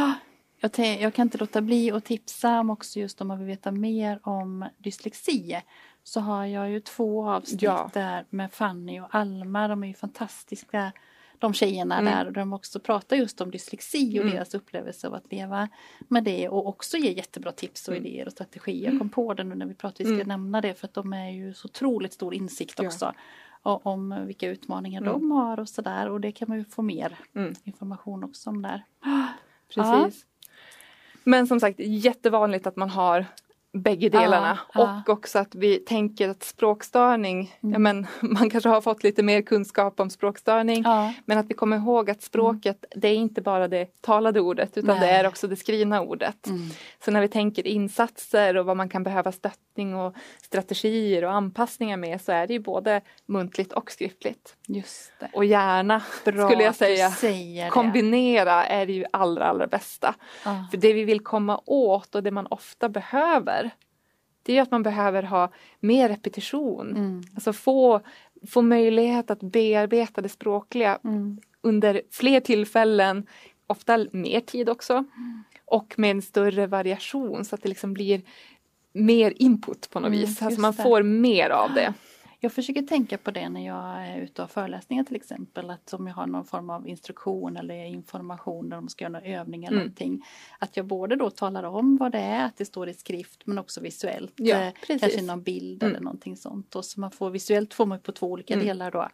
Jag, 0.60 1.02
jag, 1.02 1.14
kan 1.14 1.28
inte 1.28 1.38
låta 1.38 1.62
bli 1.62 1.92
att 1.92 2.06
tipsa 2.06 2.60
om 2.60 2.70
också 2.70 3.00
just 3.00 3.22
om 3.22 3.28
man 3.28 3.38
vill 3.38 3.48
veta 3.48 3.72
mer 3.72 4.20
om 4.24 4.66
dyslexi 4.78 5.62
så 6.04 6.20
har 6.20 6.46
jag 6.46 6.70
ju 6.70 6.80
två 6.80 7.30
avsnitt 7.30 7.62
ja. 7.62 7.90
där 7.94 8.26
med 8.30 8.54
Fanny 8.54 9.00
och 9.00 9.16
Alma. 9.16 9.68
De 9.68 9.84
är 9.84 9.88
ju 9.88 9.94
fantastiska 9.94 10.92
de 11.40 11.54
tjejerna 11.54 12.00
mm. 12.00 12.14
där 12.14 12.26
och 12.26 12.34
de 12.34 12.54
också 12.54 12.80
pratar 12.80 13.16
just 13.16 13.42
om 13.42 13.52
dyslexi 13.52 14.20
och 14.20 14.24
mm. 14.24 14.36
deras 14.36 14.54
upplevelse 14.54 15.08
av 15.08 15.14
att 15.14 15.32
leva 15.32 15.70
med 16.08 16.24
det 16.24 16.50
och 16.50 16.68
också 16.68 16.98
ger 16.98 17.12
jättebra 17.12 17.52
tips 17.52 17.88
och 17.88 17.96
mm. 17.96 18.06
idéer 18.06 18.26
och 18.26 18.32
strategier. 18.32 18.90
Jag 18.90 19.00
kom 19.00 19.10
på 19.10 19.34
det 19.34 19.44
nu 19.44 19.56
när 19.56 19.66
vi 19.66 19.74
pratade, 19.74 20.04
vi 20.04 20.10
ska 20.10 20.24
mm. 20.24 20.28
nämna 20.28 20.62
det 20.62 20.74
för 20.74 20.88
att 20.88 20.94
de 20.94 21.14
är 21.14 21.30
ju 21.30 21.54
så 21.54 21.66
otroligt 21.66 22.14
stor 22.14 22.34
insikt 22.34 22.80
också. 22.80 23.06
Ja. 23.06 23.14
Om 23.66 24.26
vilka 24.26 24.50
utmaningar 24.50 25.02
de 25.02 25.16
mm. 25.16 25.32
har 25.32 25.60
och 25.60 25.70
sådär 25.70 26.10
och 26.10 26.22
det 26.22 26.32
kan 26.32 26.50
man 26.50 26.58
ju 26.58 26.66
få 26.66 26.82
mer 26.82 27.18
mm. 27.36 27.54
information 27.64 28.24
också 28.24 28.50
om 28.50 28.62
där. 28.62 28.86
Precis. 29.76 30.26
Ja. 30.26 30.50
Men 31.24 31.48
som 31.48 31.60
sagt 31.60 31.80
jättevanligt 31.80 32.68
att 32.68 32.76
man 32.76 32.90
har 32.90 33.26
bägge 33.82 34.10
delarna 34.10 34.60
Ja, 34.74 35.02
och 35.06 35.10
också 35.10 35.40
att 35.40 35.56
vi 35.56 35.78
tänker 35.80 36.30
att 36.30 36.44
språkstörning, 36.44 37.56
Mm. 37.64 37.74
ja, 37.74 37.80
men, 37.80 38.08
man 38.22 38.50
kanske 38.50 38.70
har 38.70 38.82
fått 38.82 39.04
lite 39.04 39.24
mer 39.24 39.42
kunskap 39.42 40.00
om 40.00 40.10
språkstörning 40.10 40.84
Ja. 40.86 41.14
men 41.26 41.38
att 41.38 41.46
vi 41.50 41.54
kommer 41.54 41.78
ihåg 41.78 42.10
att 42.10 42.22
språket 42.22 42.86
det 42.96 43.08
är 43.08 43.16
inte 43.16 43.42
bara 43.42 43.68
det 43.68 44.02
talade 44.02 44.40
ordet 44.42 44.78
utan 44.78 44.96
det 44.96 45.06
Nej. 45.06 45.10
är 45.20 45.28
också 45.28 45.48
det 45.48 45.56
skrivna 45.56 46.02
ordet. 46.02 46.48
Mm. 46.48 46.70
Så 47.06 47.12
när 47.12 47.22
vi 47.22 47.28
tänker 47.28 47.68
insatser 47.68 48.58
och 48.58 48.66
vad 48.66 48.78
man 48.78 48.90
kan 48.90 49.04
behöva 49.04 49.32
stöttning 49.32 49.96
och 49.96 50.16
strategier 50.42 51.24
och 51.24 51.32
anpassningar 51.34 51.98
med 51.98 52.22
så 52.22 52.32
är 52.32 52.48
det 52.48 52.54
ju 52.54 52.60
både 52.60 53.02
muntligt 53.26 53.74
och 53.74 53.92
skriftligt. 53.92 54.56
Just 54.68 55.12
det. 55.20 55.30
Och 55.34 55.46
gärna 55.46 56.02
Bra 56.26 56.50
skulle 56.50 56.64
jag 56.64 56.76
säga 56.76 57.10
säger 57.12 57.64
det. 57.64 57.70
kombinera 57.70 58.66
är 58.66 58.86
det 58.86 58.94
ju 58.94 59.06
allra 59.14 59.46
allra 59.46 59.68
bästa. 59.68 60.16
För 60.72 60.78
det 60.78 60.94
vi 60.94 61.04
vill 61.04 61.20
komma 61.20 61.62
åt 61.66 62.16
och 62.16 62.24
det 62.24 62.32
man 62.32 62.48
ofta 62.48 62.90
behöver 62.90 63.65
det 64.46 64.52
är 64.52 64.56
ju 64.56 64.62
att 64.62 64.72
man 64.72 64.84
behöver 64.84 65.24
ha 65.24 65.52
mer 65.80 66.10
repetition. 66.10 66.90
Mm. 66.98 67.22
Alltså 67.36 67.54
få, 67.54 68.02
få 68.50 68.62
möjlighet 68.62 69.32
att 69.32 69.40
bearbeta 69.40 70.22
det 70.22 70.30
språkliga 70.30 71.00
Mm. 71.04 71.38
under 71.62 72.02
fler 72.12 72.40
tillfällen, 72.40 73.28
ofta 73.68 74.06
mer 74.12 74.40
tid 74.40 74.70
också. 74.70 75.04
Och 75.66 75.94
med 75.98 76.12
en 76.12 76.22
större 76.22 76.68
variation 76.68 77.46
så 77.46 77.56
att 77.56 77.62
det 77.64 77.70
liksom 77.70 77.94
blir 77.94 78.22
mer 78.94 79.34
input 79.36 79.90
på 79.90 80.00
något 80.00 80.08
Mm, 80.08 80.20
vis. 80.20 80.42
Alltså 80.42 80.62
man 80.62 80.74
det. 80.76 80.84
får 80.84 81.04
mer 81.04 81.50
av 81.50 81.74
det. 81.74 81.94
Jag 82.46 82.54
försöker 82.54 82.82
tänka 82.82 83.18
på 83.18 83.32
det 83.32 83.50
när 83.50 83.66
jag 83.66 84.08
är 84.08 84.18
ute 84.22 84.44
och 84.44 84.52
föreläsningar 84.52 85.04
till 85.04 85.16
exempel. 85.16 85.70
Att 85.70 85.94
om 85.94 86.08
jag 86.08 86.14
har 86.14 86.28
någon 86.28 86.46
form 86.46 86.70
av 86.70 86.88
instruktion 86.88 87.58
eller 87.58 87.86
information 87.86 88.70
där 88.70 88.78
de 88.78 88.90
ska 88.90 89.04
göra 89.06 89.12
någon 89.12 89.24
övning 89.24 89.64
eller 89.64 89.72
Mm. 89.78 89.84
någonting. 89.86 90.26
Att 90.60 90.78
jag 90.78 90.86
både 90.86 91.16
då 91.16 91.30
talar 91.30 91.64
om 91.64 91.98
vad 91.98 92.12
det 92.12 92.20
är, 92.20 92.46
att 92.46 92.58
det 92.58 92.66
står 92.66 92.90
i 92.90 92.94
skrift 92.94 93.42
men 93.46 93.58
också 93.60 93.82
visuellt. 93.82 94.34
Ja, 94.36 94.56
Eh, 94.62 94.74
precis. 94.88 95.02
Kanske 95.02 95.22
någon 95.22 95.44
bild 95.44 95.84
Mm. 95.84 95.92
eller 95.96 96.04
någonting 96.04 96.38
sånt. 96.38 96.76
Och 96.76 96.86
så 96.86 97.00
man 97.00 97.12
får 97.12 97.30
visuellt 97.30 97.74
får 97.74 97.86
man 97.86 98.00
på 98.00 98.12
två 98.12 98.28
olika 98.32 98.54
Mm. 98.54 98.66
delar 98.66 98.92
då. 98.92 99.10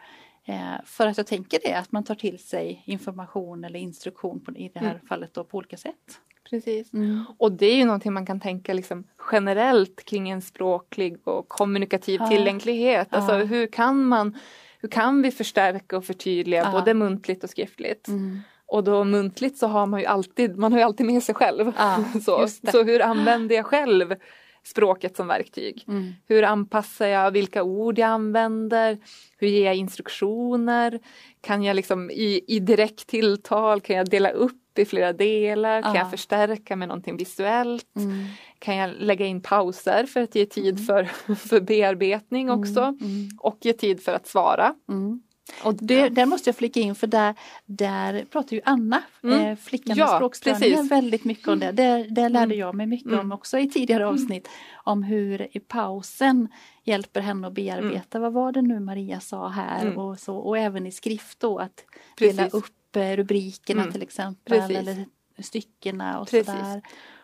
Eh, 0.46 0.74
för 0.86 1.08
att 1.08 1.18
jag 1.18 1.28
tänker 1.28 1.60
det, 1.64 1.74
att 1.74 1.92
man 1.92 2.04
tar 2.04 2.16
till 2.16 2.40
sig 2.40 2.84
information 2.86 3.64
eller 3.64 3.80
instruktion 3.80 4.40
på, 4.40 4.52
i 4.52 4.70
det 4.74 4.80
här 4.80 4.90
Mm. 4.96 5.08
fallet 5.08 5.34
då 5.34 5.44
på 5.44 5.58
olika 5.58 5.78
sätt. 5.78 6.20
Precis. 6.52 6.92
Och 7.38 7.52
det 7.52 7.66
är 7.66 7.76
ju 7.76 7.86
någonting 7.86 8.14
man 8.14 8.26
kan 8.26 8.40
tänka 8.40 8.74
liksom 8.74 9.04
generellt 9.32 10.06
kring 10.06 10.30
en 10.30 10.42
språklig 10.42 11.28
och 11.28 11.50
kommunikativ 11.50 12.20
Ja. 12.22 12.28
tillgänglighet. 12.28 13.08
Alltså 13.12 13.38
Ja. 13.40 13.44
hur 13.46 13.68
kan 13.68 14.06
man 14.06 14.38
hur 14.80 14.90
kan 14.90 15.22
vi 15.22 15.32
förstärka 15.32 15.98
och 15.98 16.06
förtydliga 16.06 16.62
Ja. 16.64 16.72
både 16.72 16.94
muntligt 16.94 17.44
och 17.44 17.50
skriftligt? 17.50 18.08
Mm. 18.08 18.40
Och 18.66 18.84
då 18.84 19.04
muntligt 19.04 19.58
så 19.58 19.68
har 19.68 19.86
man 19.86 20.00
ju 20.00 20.06
alltid, 20.06 20.58
man 20.58 20.72
har 20.72 20.80
ju 20.80 20.86
alltid 20.86 21.06
med 21.06 21.24
sig 21.24 21.36
själv. 21.36 21.72
Så, 22.26 22.48
så 22.72 22.84
hur 22.84 23.02
använder 23.02 23.56
jag 23.56 23.66
själv 23.66 24.16
språket 24.64 25.16
som 25.16 25.28
verktyg? 25.28 25.84
Mm. 25.88 26.14
Hur 26.28 26.44
anpassar 26.44 27.08
jag 27.08 27.32
vilka 27.32 27.64
ord 27.64 28.00
jag 28.00 28.08
använder? 28.10 28.98
Hur 29.38 29.48
ger 29.48 29.66
jag 29.66 29.76
instruktioner? 29.76 31.00
Kan 31.42 31.64
jag 31.64 31.76
liksom 31.76 32.12
i, 32.12 32.42
i 32.48 32.60
direkt 32.60 33.08
tilltal, 33.08 33.82
kan 33.82 33.96
jag 33.96 34.10
dela 34.10 34.30
upp 34.30 34.61
i 34.80 34.86
flera 34.86 35.14
delar? 35.14 35.82
Kan 35.82 35.94
Ja. 35.96 36.00
jag 36.02 36.10
förstärka 36.12 36.76
med 36.76 36.88
någonting 36.88 37.18
visuellt? 37.18 37.96
Mm. 37.96 38.26
Kan 38.60 38.76
jag 38.76 38.92
lägga 39.00 39.26
in 39.26 39.42
pauser 39.42 40.06
för 40.06 40.22
att 40.22 40.36
ge 40.36 40.46
tid 40.46 40.86
för, 40.86 41.04
för 41.36 41.62
bearbetning 41.62 42.50
också? 42.52 42.82
Mm. 42.82 43.30
Och 43.40 43.58
ge 43.62 43.74
tid 43.74 44.04
för 44.04 44.14
att 44.14 44.28
svara. 44.28 44.76
Mm. 44.90 45.22
Och 45.64 45.74
Det, 45.74 46.10
där 46.10 46.26
måste 46.26 46.50
jag 46.50 46.56
flika 46.56 46.80
in 46.80 46.96
för 46.96 47.08
där, 47.08 47.36
där 47.66 48.26
pratar 48.32 48.56
ju 48.56 48.62
Anna, 48.66 49.04
Mm. 49.24 49.40
eh, 49.46 49.56
flickan 49.58 49.98
Ja, 49.98 50.06
med 50.06 50.16
språkstörningar, 50.16 50.60
precis. 50.78 50.92
väldigt 50.92 51.24
mycket 51.26 51.48
om 51.48 51.60
det. 51.60 51.72
Där, 51.72 52.08
där 52.10 52.30
lärde 52.30 52.46
Mm. 52.46 52.58
jag 52.60 52.76
mig 52.76 52.86
mycket 52.88 53.08
Mm. 53.08 53.20
om 53.20 53.32
också 53.32 53.60
i 53.60 53.70
tidigare 53.70 54.08
avsnitt. 54.08 54.48
Om 54.84 55.04
hur 55.04 55.58
i 55.58 55.60
pausen 55.60 56.48
hjälper 56.84 57.22
henne 57.22 57.48
att 57.48 57.54
bearbeta, 57.54 58.20
vad 58.20 58.34
var 58.34 58.52
det 58.52 58.62
nu 58.62 58.80
Maria 58.80 59.20
sa 59.20 59.48
här 59.48 59.82
Mm. 59.86 59.98
och 59.98 60.20
så. 60.20 60.36
Och 60.38 60.58
även 60.58 60.88
i 60.88 60.92
skrift 60.92 61.40
då 61.40 61.58
att 61.58 61.84
dela 62.18 62.44
Precis. 62.44 62.54
upp 62.54 62.66
eh, 62.66 62.81
rubrikerna 62.96 63.82
Mm. 63.82 63.94
till 63.94 64.02
exempel 64.02 64.60
Precis. 64.60 64.78
eller 64.78 65.06
styckena 65.40 66.20
och 66.20 66.30
sådär. 66.30 66.82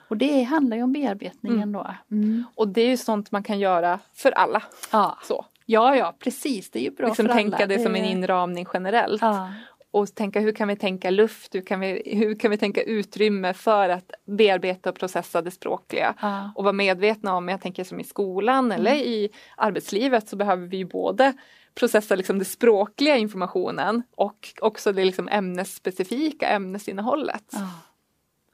Och 0.10 0.18
det 0.18 0.44
handlar 0.44 0.78
ju 0.78 0.84
om 0.84 0.94
bearbetningen 0.94 1.58
Mm. 1.70 1.72
då. 1.72 1.96
Mm. 2.12 2.44
Och 2.56 2.68
det 2.68 2.82
är 2.82 2.90
ju 2.90 2.98
sånt 2.98 3.32
man 3.32 3.44
kan 3.44 3.60
göra 3.60 4.00
för 4.14 4.32
alla. 4.32 4.64
Ja. 4.92 5.18
Så. 5.24 5.46
ja, 5.66 5.96
ja 5.96 6.16
precis, 6.20 6.70
det 6.72 6.80
är 6.80 6.84
ju 6.84 6.92
bra 6.92 7.08
liksom 7.08 7.26
för 7.28 7.34
tänka 7.34 7.58
alla. 7.58 7.66
det 7.66 7.80
som 7.80 7.96
en 7.96 8.06
inramning 8.06 8.66
generellt. 8.74 9.22
Ja. 9.22 9.50
Och 9.92 10.16
tänka 10.16 10.40
hur 10.40 10.52
kan 10.52 10.68
vi 10.68 10.76
tänka 10.76 11.10
luft, 11.10 11.56
hur 11.56 11.62
kan 11.62 11.80
vi, 11.80 12.02
hur 12.06 12.36
kan 12.40 12.52
vi 12.52 12.58
tänka 12.58 12.82
utrymme 12.82 13.54
för 13.54 13.90
att 13.90 14.12
bearbeta 14.26 14.90
och 14.90 14.96
processa 14.96 15.42
det 15.42 15.52
språkliga. 15.52 16.14
Ja. 16.22 16.52
Och 16.56 16.64
vara 16.64 16.74
medvetna 16.74 17.36
om, 17.36 17.50
jag 17.50 17.62
tänker 17.62 17.84
som 17.84 18.00
i 18.00 18.04
skolan 18.04 18.72
eller 18.72 18.92
Mm. 18.92 19.04
i 19.08 19.30
arbetslivet 19.58 20.30
så 20.30 20.36
behöver 20.36 20.68
vi 20.68 20.78
ju 20.78 20.86
både 20.86 21.34
processa 21.80 22.16
liksom 22.16 22.40
det 22.40 22.46
språkliga 22.46 23.18
informationen 23.18 24.04
och 24.16 24.54
också 24.62 24.92
det 24.92 25.06
liksom 25.06 25.28
ämnesspecifika 25.30 26.48
ämnesinnehållet. 26.48 27.44
Ja. 27.52 27.70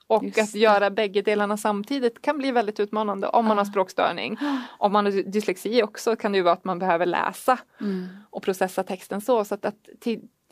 Och 0.07 0.23
Just 0.23 0.37
att 0.39 0.51
det. 0.53 0.59
göra 0.59 0.89
bägge 0.89 1.21
delarna 1.21 1.57
samtidigt 1.57 2.21
kan 2.21 2.37
bli 2.37 2.51
väldigt 2.51 2.79
utmanande 2.79 3.27
om 3.27 3.45
man 3.45 3.57
Ja. 3.57 3.59
har 3.63 3.65
språkstörning. 3.65 4.37
Om 4.77 4.91
man 4.93 5.05
har 5.05 5.11
dyslexi 5.11 5.83
också 5.83 6.15
kan 6.15 6.31
det 6.31 6.37
ju 6.37 6.41
vara 6.41 6.53
att 6.53 6.63
man 6.65 6.79
behöver 6.79 7.05
läsa 7.05 7.59
Mm. 7.81 8.07
och 8.29 8.43
processa 8.43 8.83
texten 8.83 9.21
så. 9.21 9.45
Så 9.45 9.55
att, 9.55 9.65
att 9.65 9.75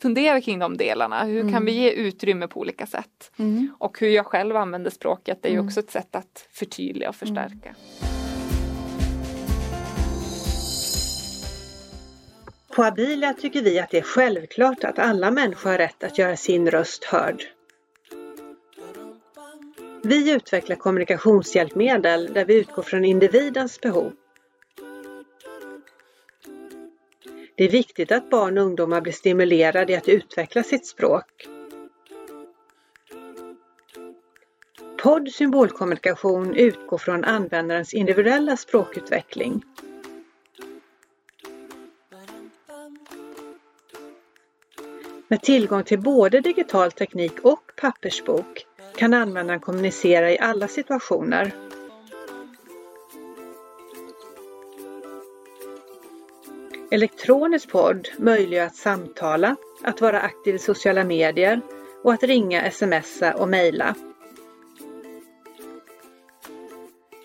fundera 0.02 0.40
kring 0.40 0.58
de 0.58 0.76
delarna. 0.76 1.24
Hur 1.24 1.40
Mm. 1.40 1.52
kan 1.52 1.64
vi 1.64 1.72
ge 1.72 1.90
utrymme 1.90 2.48
på 2.48 2.60
olika 2.60 2.86
sätt? 2.86 3.32
Mm. 3.38 3.74
Och 3.78 4.00
hur 4.00 4.08
jag 4.08 4.26
själv 4.26 4.56
använder 4.56 4.90
språket 4.90 5.38
det 5.42 5.48
är 5.48 5.52
ju 5.52 5.56
Mm. 5.58 5.66
också 5.66 5.80
ett 5.80 5.90
sätt 5.90 6.16
att 6.16 6.46
förtydliga 6.52 7.08
och 7.08 7.14
förstärka. 7.16 7.74
På 12.74 12.84
Abilia 12.84 13.34
tycker 13.34 13.62
vi 13.62 13.78
att 13.78 13.90
det 13.90 13.98
är 13.98 14.02
självklart 14.02 14.84
att 14.84 14.98
alla 14.98 15.30
människor 15.30 15.70
har 15.70 15.78
rätt 15.78 16.04
att 16.04 16.18
göra 16.18 16.36
sin 16.36 16.70
röst 16.70 17.04
hörd. 17.04 17.44
Vi 20.02 20.32
utvecklar 20.32 20.76
kommunikationshjälpmedel 20.76 22.32
där 22.32 22.44
vi 22.44 22.54
utgår 22.54 22.82
från 22.82 23.04
individens 23.04 23.80
behov. 23.80 24.12
Det 27.54 27.64
är 27.64 27.68
viktigt 27.68 28.12
att 28.12 28.30
barn 28.30 28.58
och 28.58 28.64
ungdomar 28.64 29.00
blir 29.00 29.12
stimulerade 29.12 29.92
i 29.92 29.96
att 29.96 30.08
utveckla 30.08 30.62
sitt 30.62 30.86
språk. 30.86 31.48
Podd 35.02 35.28
symbolkommunikation 35.28 36.54
utgår 36.54 36.98
från 36.98 37.24
användarens 37.24 37.94
individuella 37.94 38.56
språkutveckling. 38.56 39.62
Med 45.32 45.42
tillgång 45.42 45.84
till 45.84 46.00
både 46.00 46.40
digital 46.40 46.92
teknik 46.92 47.32
och 47.42 47.72
pappersbok 47.80 48.66
kan 48.96 49.14
användaren 49.14 49.60
kommunicera 49.60 50.32
i 50.32 50.38
alla 50.38 50.68
situationer. 50.68 51.52
Elektronisk 56.90 57.70
podd 57.70 58.08
möjliggör 58.18 58.66
att 58.66 58.76
samtala, 58.76 59.56
att 59.82 60.00
vara 60.00 60.20
aktiv 60.20 60.54
i 60.54 60.58
sociala 60.58 61.04
medier 61.04 61.60
och 62.02 62.12
att 62.12 62.22
ringa, 62.22 62.70
smsa 62.70 63.34
och 63.34 63.48
mejla. 63.48 63.94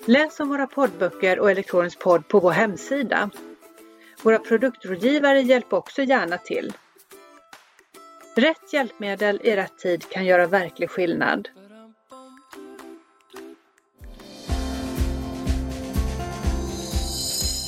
Läs 0.06 0.40
om 0.40 0.50
våra 0.50 0.68
poddböcker 0.68 1.40
och 1.40 1.52
elektronisk 1.52 2.00
podd 2.00 2.28
på 2.28 2.40
vår 2.40 2.52
hemsida. 2.52 3.30
Våra 4.24 4.40
produktrådgivare 4.40 5.42
hjälper 5.42 5.78
också 5.78 6.04
gärna 6.04 6.38
till. 6.38 6.74
Rätt 8.38 8.74
hjälpmedel 8.74 9.40
i 9.44 9.56
rätt 9.56 9.78
tid 9.78 10.10
kan 10.10 10.26
göra 10.26 10.48
verklig 10.48 10.90
skillnad. 10.90 11.50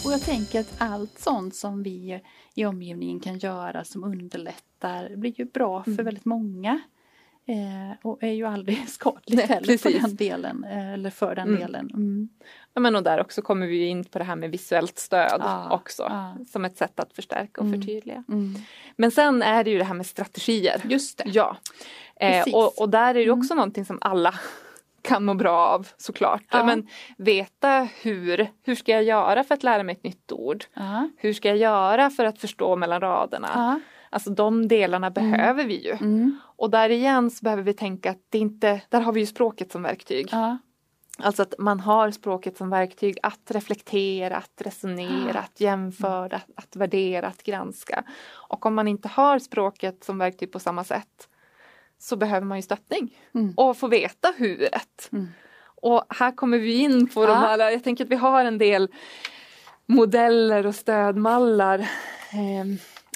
Och 0.06 0.12
jag 0.12 0.22
tänker 0.22 0.60
att 0.60 0.76
allt 0.78 1.20
sånt 1.20 1.56
som 1.56 1.84
vi 1.84 2.22
i 2.56 2.66
omgivningen 2.66 3.20
kan 3.20 3.38
göra 3.38 3.84
som 3.84 4.04
underlättar 4.04 5.16
blir 5.16 5.40
ju 5.40 5.46
bra 5.46 5.84
för 5.84 5.92
Mm. 5.92 6.06
väldigt 6.06 6.26
många. 6.26 6.82
Eh, 7.50 7.98
och 8.02 8.24
är 8.24 8.32
ju 8.32 8.46
aldrig 8.46 8.90
skadligt 8.90 9.42
heller 9.42 9.68
precis. 9.68 10.02
den 10.02 10.16
delen. 10.16 10.64
Eh, 10.64 10.94
eller 10.94 11.10
för 11.10 11.36
den 11.36 11.48
Mm. 11.48 11.60
delen. 11.60 11.90
Mm. 11.94 12.30
Ja, 12.74 12.82
men 12.82 12.96
och 12.96 13.04
där 13.04 13.22
också 13.22 13.42
kommer 13.42 13.68
vi 13.68 13.86
in 13.86 14.04
på 14.04 14.18
det 14.20 14.26
här 14.26 14.36
med 14.36 14.52
visuellt 14.52 15.00
stöd 15.00 15.42
Ja, 15.44 15.70
också. 15.72 16.04
ja. 16.10 16.36
Som 16.52 16.66
ett 16.66 16.78
sätt 16.78 17.00
att 17.00 17.14
förstärka 17.14 17.62
och 17.62 17.68
Mm. 17.68 17.82
förtydliga. 17.82 18.24
Mm. 18.28 18.56
Men 18.96 19.12
sen 19.12 19.42
är 19.42 19.64
det 19.64 19.70
ju 19.72 19.78
det 19.78 19.84
här 19.84 19.94
med 19.94 20.06
strategier. 20.06 20.82
Just 20.90 21.18
det. 21.18 21.24
Ja. 21.28 21.58
Eh, 22.16 22.44
och, 22.54 22.82
och 22.82 22.90
där 22.90 23.10
är 23.10 23.14
det 23.14 23.24
Mm. 23.24 23.40
också 23.40 23.54
någonting 23.56 23.86
som 23.86 23.98
alla 24.02 24.34
kan 25.02 25.26
må 25.26 25.34
bra 25.34 25.68
av 25.68 25.88
såklart. 25.98 26.44
Ja. 26.52 26.64
Men 26.66 26.88
veta 27.18 27.88
hur, 28.02 28.48
hur 28.64 28.76
ska 28.76 28.92
jag 28.92 29.04
göra 29.04 29.44
för 29.44 29.56
att 29.56 29.64
lära 29.64 29.84
mig 29.84 29.94
ett 29.96 30.04
nytt 30.04 30.32
ord? 30.32 30.66
Ja. 30.74 31.10
Hur 31.18 31.34
ska 31.34 31.48
jag 31.48 31.58
göra 31.58 32.10
för 32.10 32.26
att 32.26 32.40
förstå 32.42 32.76
mellan 32.76 33.02
raderna? 33.02 33.82
Alltså 34.10 34.30
de 34.30 34.68
delarna 34.68 35.10
behöver 35.12 35.64
vi 35.66 35.84
ju. 35.86 35.98
Och 36.60 36.70
där 36.70 36.90
igen 36.90 37.32
så 37.32 37.44
behöver 37.44 37.64
vi 37.64 37.74
tänka 37.74 38.12
att 38.12 38.22
det 38.30 38.38
inte, 38.38 38.82
där 38.90 39.02
har 39.02 39.12
vi 39.14 39.20
ju 39.20 39.26
språket 39.26 39.72
som 39.72 39.84
verktyg. 39.84 40.28
Ja. 40.32 40.58
Alltså 41.22 41.42
att 41.42 41.54
man 41.60 41.80
har 41.80 42.12
språket 42.12 42.58
som 42.58 42.70
verktyg 42.70 43.18
att 43.24 43.52
reflektera, 43.52 44.38
att 44.38 44.62
resonera, 44.62 45.40
att 45.40 45.60
jämföra, 45.62 46.36
att, 46.36 46.50
att 46.56 46.76
värdera, 46.76 47.28
att 47.28 47.44
granska. 47.44 48.04
Och 48.32 48.66
om 48.66 48.76
man 48.76 48.88
inte 48.88 49.08
har 49.08 49.40
språket 49.40 50.04
som 50.04 50.18
verktyg 50.18 50.52
på 50.52 50.60
samma 50.60 50.84
sätt 50.84 51.28
så 52.00 52.16
behöver 52.16 52.46
man 52.46 52.58
ju 52.58 52.62
stöttning 52.62 53.18
Mm. 53.34 53.54
och 53.58 53.78
få 53.78 53.88
veta 53.88 54.34
huret. 54.38 55.10
Mm. 55.12 55.28
Och 55.82 56.04
här 56.10 56.32
kommer 56.32 56.58
vi 56.58 56.74
in 56.74 57.08
på 57.10 57.26
de 57.26 57.32
Ja. 57.32 57.36
här, 57.36 57.72
jag 57.72 57.84
tänker 57.84 58.04
att 58.06 58.12
vi 58.12 58.16
har 58.16 58.46
en 58.46 58.58
del 58.58 58.88
modeller 59.86 60.66
och 60.66 60.76
stödmallar. 60.76 61.80
Eh, 61.80 62.66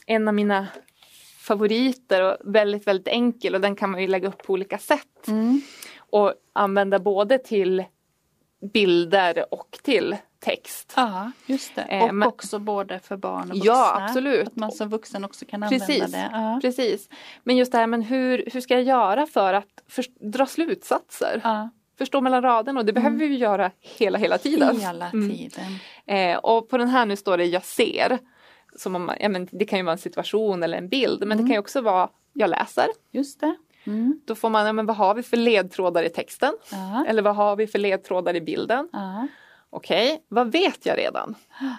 en 0.07 0.27
av 0.27 0.33
mina 0.33 0.67
favoriter 1.43 2.21
och 2.31 2.38
väldigt, 2.53 2.88
väldigt 2.88 3.07
enkel 3.07 3.55
och 3.55 3.62
den 3.62 3.75
kan 3.75 3.91
man 3.91 4.01
ju 4.01 4.07
lägga 4.07 4.27
upp 4.27 4.43
på 4.43 4.53
olika 4.53 4.77
sätt. 4.77 5.27
Mm. 5.27 5.62
Och 5.97 6.33
använda 6.53 7.00
både 7.00 7.38
till 7.38 7.83
bilder 8.73 9.45
och 9.53 9.77
till 9.83 10.15
text. 10.39 10.93
Ja, 10.95 11.31
just 11.45 11.75
det. 11.75 11.81
Eh, 11.81 12.03
Och 12.03 12.15
men- 12.15 12.27
också 12.27 12.59
både 12.59 13.00
för 13.00 13.17
barn 13.17 13.41
och 13.51 13.57
vuxna. 13.57 13.65
Ja, 13.73 14.01
absolut. 14.03 14.47
Att 14.47 14.55
man 14.55 14.71
som 14.71 14.89
vuxen 14.89 15.25
också 15.25 15.45
kan 15.45 15.62
Precis. 15.62 16.03
använda 16.03 16.17
det. 16.17 16.29
Ja. 16.31 16.59
Precis. 16.62 17.09
Men 17.43 17.57
just 17.57 17.71
det 17.71 17.77
här, 17.77 17.88
men 17.88 18.01
hur, 18.01 18.50
hur 18.53 18.62
ska 18.62 18.73
jag 18.73 18.83
göra 18.83 19.25
för 19.25 19.53
att 19.53 19.67
för, 19.88 20.05
dra 20.31 20.45
slutsatser? 20.45 21.41
Ja, 21.43 21.69
Förstå 21.97 22.21
mellan 22.21 22.41
raderna 22.41 22.79
och 22.79 22.85
det 22.85 22.93
behöver 22.93 23.17
vi 23.17 23.25
ju 23.25 23.38
göra 23.38 23.71
hela, 23.79 24.17
hela 24.17 24.38
tiden. 24.38 24.79
hela 24.79 25.09
Mm. 25.09 25.29
tiden. 25.35 25.65
Eh, 26.05 26.38
och 26.38 26.69
på 26.69 26.77
den 26.77 26.88
här 26.88 27.05
nu 27.05 27.15
står 27.15 27.38
det 27.38 27.45
jag 27.45 27.65
ser. 27.65 28.19
Som 28.75 28.95
om, 28.95 29.11
ja, 29.19 29.29
men 29.29 29.47
det 29.51 29.65
kan 29.65 29.79
ju 29.79 29.85
vara 29.85 29.93
en 29.93 29.97
situation 29.97 30.63
eller 30.63 30.77
en 30.77 30.89
bild 30.89 31.27
men 31.27 31.37
det 31.37 31.43
kan 31.43 31.51
ju 31.51 31.59
också 31.59 31.81
vara 31.81 32.09
jag 32.33 32.49
läser. 32.49 32.87
Just 33.11 33.39
det. 33.39 33.55
Mm. 33.85 34.21
Då 34.25 34.35
får 34.35 34.49
man, 34.49 34.65
ja, 34.65 34.73
men 34.73 34.85
vad 34.85 34.95
har 34.95 35.15
vi 35.15 35.23
för 35.23 35.37
ledtrådar 35.37 36.03
i 36.03 36.09
texten? 36.09 36.53
Ja. 36.71 37.05
Eller 37.07 37.21
vad 37.21 37.35
har 37.35 37.55
vi 37.55 37.67
för 37.67 37.79
ledtrådar 37.79 38.35
i 38.35 38.41
bilden? 38.41 38.89
Ja. 38.91 39.27
Okej, 39.69 40.23
vad 40.27 40.51
vet 40.51 40.85
jag 40.85 40.97
redan? 40.97 41.35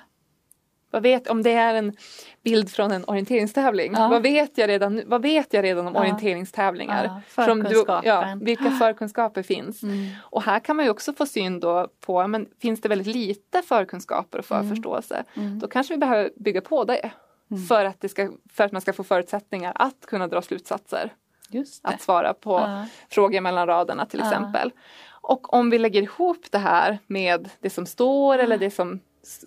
Vad 0.94 1.02
vet, 1.02 1.28
om 1.28 1.42
det 1.42 1.50
är 1.52 1.74
en 1.74 1.96
bild 2.44 2.70
från 2.70 2.92
en 2.92 3.04
orienteringstävling, 3.04 3.92
Ja. 3.96 4.08
vad, 4.08 4.22
vet 4.22 4.58
jag 4.58 4.68
redan, 4.68 5.02
vad 5.06 5.22
vet 5.22 5.52
jag 5.54 5.62
redan 5.64 5.86
om 5.86 5.94
Ja. 5.94 6.00
orienteringstävlingar? 6.00 7.04
Ja, 7.04 7.44
Från 7.44 7.58
du- 7.58 7.64
förkunskapen. 7.64 8.10
ja, 8.10 8.38
vilka 8.42 8.70
förkunskaper 8.70 9.42
finns? 9.42 9.82
Mm. 9.82 10.06
Och 10.22 10.42
här 10.42 10.60
kan 10.60 10.76
man 10.76 10.84
ju 10.84 10.90
också 10.90 11.12
få 11.12 11.26
syn 11.26 11.60
då 11.60 11.88
på, 12.00 12.26
men 12.26 12.46
finns 12.62 12.80
det 12.80 12.88
väldigt 12.88 13.06
lite 13.16 13.62
förkunskaper 13.62 14.38
och 14.38 14.44
förförståelse, 14.44 15.24
Mm. 15.36 15.58
då 15.58 15.68
kanske 15.68 15.94
vi 15.94 15.98
behöver 15.98 16.30
bygga 16.36 16.60
på 16.60 16.84
det. 16.84 17.10
För, 17.68 17.84
att 17.84 18.00
det 18.00 18.08
ska, 18.08 18.30
för 18.52 18.64
att 18.64 18.72
man 18.72 18.80
ska 18.80 18.92
få 18.92 19.04
förutsättningar 19.04 19.72
att 19.74 20.06
kunna 20.06 20.28
dra 20.28 20.42
slutsatser. 20.42 21.12
Att 21.82 22.00
svara 22.02 22.34
på 22.34 22.52
Ja. 22.52 22.86
frågor 23.10 23.40
mellan 23.40 23.66
raderna 23.66 24.06
till 24.06 24.20
exempel. 24.20 24.70
Och 25.20 25.54
om 25.54 25.70
vi 25.70 25.78
lägger 25.78 26.02
ihop 26.02 26.46
det 26.50 26.58
här 26.58 26.98
med 27.06 27.48
det 27.60 27.70
som 27.70 27.86
står 27.86 28.38
eller 28.38 28.58
det, 28.58 28.70
som, 28.70 29.00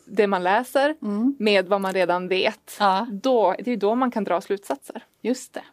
det 0.06 0.28
man 0.28 0.44
läser 0.44 0.96
Mm. 1.02 1.36
med 1.40 1.68
vad 1.68 1.82
man 1.82 1.94
redan 1.94 2.28
vet. 2.28 2.78
Ja, 2.80 3.08
Då, 3.12 3.56
det 3.60 3.72
är 3.72 3.78
då 3.78 3.96
man 3.96 4.12
kan 4.12 4.24
dra 4.24 4.42
slutsatser. 4.42 5.04
just 5.22 5.54
det. 5.54 5.64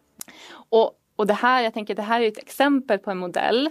Och, 0.68 0.92
och 1.16 1.26
det 1.26 1.34
här, 1.34 1.62
jag 1.62 1.74
tänker 1.74 1.94
det 1.94 2.02
här 2.02 2.20
är 2.20 2.28
ett 2.28 2.38
exempel 2.38 2.98
på 2.98 3.10
en 3.10 3.18
modell. 3.18 3.70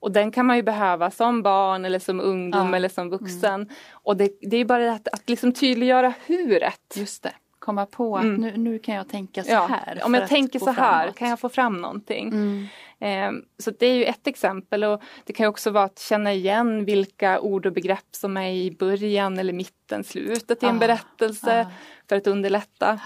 Och 0.00 0.12
den 0.12 0.30
kan 0.30 0.46
man 0.46 0.56
ju 0.56 0.62
behöva 0.62 1.10
som 1.10 1.42
barn 1.42 1.84
eller 1.84 1.98
som 1.98 2.20
ungdom 2.20 2.68
Ja. 2.70 2.76
eller 2.76 2.88
som 2.88 3.10
vuxen. 3.10 3.68
Och 3.92 4.16
det, 4.16 4.32
det 4.40 4.56
är 4.56 4.64
bara 4.64 4.92
att, 4.92 5.08
att 5.08 5.28
liksom 5.28 5.52
tydliggöra 5.52 6.14
huret. 6.26 6.94
Just 6.96 7.22
det. 7.22 7.32
Komma 7.66 7.86
på 7.86 8.16
att 8.16 8.24
Mm. 8.24 8.40
nu, 8.40 8.56
nu 8.56 8.78
kan 8.78 8.94
jag 8.94 9.08
tänka 9.08 9.44
så 9.44 9.50
Ja, 9.50 9.66
här. 9.66 10.02
om 10.04 10.14
jag 10.14 10.28
tänker 10.28 10.58
så 10.58 10.70
här, 10.70 11.00
framåt. 11.02 11.16
kan 11.16 11.28
jag 11.28 11.40
få 11.40 11.48
fram 11.48 11.80
någonting? 11.80 12.28
Mm. 12.28 12.66
Eh, 12.98 13.42
så 13.58 13.70
det 13.70 13.86
är 13.86 13.94
ju 13.94 14.04
ett 14.04 14.26
exempel 14.26 14.84
och 14.84 15.02
det 15.24 15.32
kan 15.32 15.44
ju 15.44 15.48
också 15.48 15.70
vara 15.70 15.84
att 15.84 15.98
känna 15.98 16.32
igen 16.32 16.84
vilka 16.84 17.40
ord 17.40 17.66
och 17.66 17.72
begrepp 17.72 18.04
som 18.10 18.36
är 18.36 18.50
i 18.50 18.70
början 18.70 19.38
eller 19.38 19.52
mitten, 19.52 20.04
slutet 20.04 20.62
i 20.62 20.66
en 20.66 20.76
Ah, 20.76 20.78
berättelse 20.78 21.60
ah. 21.60 21.70
för 22.08 22.16
att 22.16 22.26
underlätta. 22.26 23.00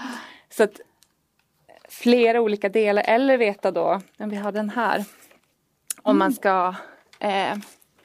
Så 0.49 0.63
att 0.63 0.79
flera 1.89 2.41
olika 2.41 2.69
delar 2.69 3.03
eller 3.07 3.37
veta 3.37 3.71
då, 3.71 4.01
ja, 4.17 4.25
vi 4.25 4.35
har 4.35 4.51
den 4.51 4.69
här. 4.69 5.05
Om 6.01 6.17
man 6.17 6.33
ska, 6.33 6.75
eh, 7.19 7.57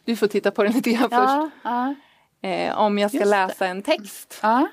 du 0.04 0.16
får 0.16 0.26
titta 0.26 0.50
på 0.50 0.62
den 0.62 0.72
lite 0.72 0.90
grann 0.90 1.08
Ja, 1.10 1.50
ja, 1.64 1.94
först. 1.94 2.02
Eh, 2.42 2.78
om 2.78 2.98
jag 2.98 3.10
ska 3.10 3.18
Just 3.18 3.30
det. 3.32 3.46
läsa 3.46 3.66
en 3.66 3.82
text. 3.82 4.38
ja, 4.42 4.68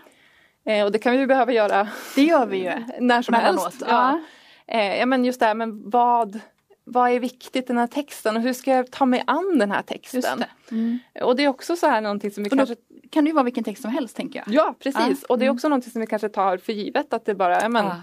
Eh, 0.65 0.86
och 0.86 0.91
det 0.91 0.99
kan 0.99 1.12
vi 1.12 1.17
ju 1.19 1.28
behöva 1.28 1.52
göra 1.52 1.88
det 2.15 2.23
gör 2.23 2.45
vi 2.45 2.58
ju. 2.58 2.73
när 2.99 3.21
som 3.21 3.32
Mellanåt, 3.32 3.63
helst. 3.63 3.84
ja. 3.88 4.19
Eh, 4.67 4.99
ja 4.99 5.06
men 5.06 5.26
just 5.26 5.39
det 5.39 5.45
här, 5.45 5.54
men 5.54 5.89
vad, 5.89 6.39
vad 6.84 7.12
är 7.12 7.19
viktigt 7.19 7.63
i 7.63 7.67
den 7.67 7.78
här 7.78 7.88
texten 7.88 8.36
och 8.36 8.41
hur 8.41 8.54
ska 8.54 8.71
jag 8.71 8.91
ta 8.91 9.06
mig 9.06 9.23
an 9.28 9.58
den 9.60 9.71
här 9.71 9.82
texten? 9.82 10.39
Det. 10.39 10.76
Mm. 10.76 10.99
Och 11.21 11.36
det 11.36 11.43
är 11.43 11.47
också 11.47 11.76
så 11.76 11.88
här 11.88 12.02
någonting 12.02 12.32
som 12.32 12.43
vi 12.43 12.49
Och 12.49 12.58
kanske 12.58 12.76
kan 13.12 13.23
det 13.23 13.28
ju 13.28 13.34
vara 13.34 13.43
vilken 13.43 13.63
text 13.63 13.82
som 13.82 13.91
helst 13.91 14.15
tänker 14.15 14.43
jag. 14.45 14.56
Ja 14.56 14.76
precis 14.80 15.19
Ja, 15.21 15.26
och 15.30 15.39
det 15.39 15.45
är 15.45 15.47
mm. 15.47 15.56
också 15.56 15.69
någonting 15.69 15.91
som 15.91 16.02
vi 16.02 16.08
kanske 16.08 16.30
tar 16.30 16.58
för 16.58 16.73
givet 16.73 17.13
att 17.13 17.26
det 17.26 17.36
bara, 17.36 17.62
ja, 17.62 17.69
men, 17.69 17.86
Ja, 17.86 17.95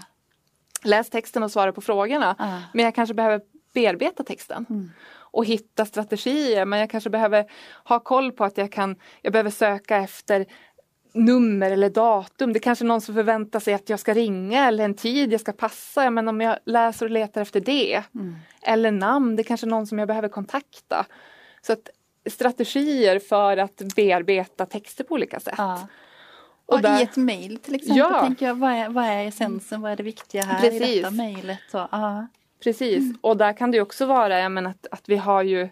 läs 0.83 1.09
texten 1.09 1.43
och 1.43 1.51
svara 1.51 1.71
på 1.73 1.81
frågorna. 1.81 2.35
ja. 2.39 2.61
Men 2.73 2.85
jag 2.85 2.95
kanske 2.95 3.13
behöver 3.13 3.41
bearbeta 3.73 4.23
texten. 4.23 4.65
Mm. 4.69 4.91
Och 5.33 5.45
hitta 5.45 5.85
strategier 5.85 6.65
men 6.65 6.79
jag 6.79 6.89
kanske 6.89 7.09
behöver 7.09 7.45
ha 7.83 7.99
koll 7.99 8.31
på 8.31 8.43
att 8.43 8.57
jag 8.57 8.71
kan, 8.71 8.95
jag 9.21 9.33
behöver 9.33 9.49
söka 9.49 9.97
efter 9.97 10.45
nummer 11.13 11.71
eller 11.71 11.89
datum. 11.89 12.53
Det 12.53 12.59
är 12.59 12.61
kanske 12.61 12.85
någon 12.85 13.01
som 13.01 13.15
förväntar 13.15 13.59
sig 13.59 13.73
att 13.73 13.89
jag 13.89 13.99
ska 13.99 14.13
ringa 14.13 14.67
eller 14.67 14.85
en 14.85 14.93
tid 14.93 15.33
jag 15.33 15.41
ska 15.41 15.51
passa. 15.51 16.09
Men 16.09 16.27
om 16.27 16.41
jag 16.41 16.57
läser 16.65 17.05
och 17.05 17.11
letar 17.11 17.41
efter 17.41 17.59
det. 17.59 18.03
Mm. 18.15 18.35
Eller 18.61 18.91
namn, 18.91 19.35
det 19.35 19.41
är 19.41 19.43
kanske 19.43 19.67
någon 19.67 19.87
som 19.87 19.99
jag 19.99 20.07
behöver 20.07 20.29
kontakta. 20.29 21.05
Så 21.61 21.73
att 21.73 21.89
strategier 22.29 23.19
för 23.19 23.57
att 23.57 23.81
bearbeta 23.95 24.65
texter 24.65 25.03
på 25.03 25.13
olika 25.13 25.39
sätt. 25.39 25.55
Ja. 25.57 25.87
Och 26.65 26.73
Och, 26.75 26.81
där- 26.81 26.99
i 26.99 27.03
ett 27.03 27.15
mejl 27.17 27.57
till 27.57 27.75
exempel 27.75 27.97
Ja. 27.97 28.19
tänker 28.21 28.45
jag, 28.45 28.55
vad 28.55 28.71
är, 28.71 28.89
vad 28.89 29.05
är 29.05 29.27
essensen, 29.27 29.81
vad 29.81 29.91
är 29.91 29.95
det 29.95 30.03
viktiga 30.03 30.41
här 30.43 30.65
i 30.67 30.79
Precis. 30.79 30.95
detta 31.01 31.11
mejlet? 31.11 31.59
Ja. 31.73 32.27
Precis, 32.63 32.97
Mm. 32.99 33.17
och 33.21 33.37
där 33.37 33.53
kan 33.53 33.71
det 33.71 33.81
också 33.81 34.05
vara 34.05 34.39
ja, 34.39 34.49
men 34.49 34.67
att, 34.67 34.87
att 34.91 35.09
vi 35.09 35.17
har 35.17 35.41
ju 35.43 35.69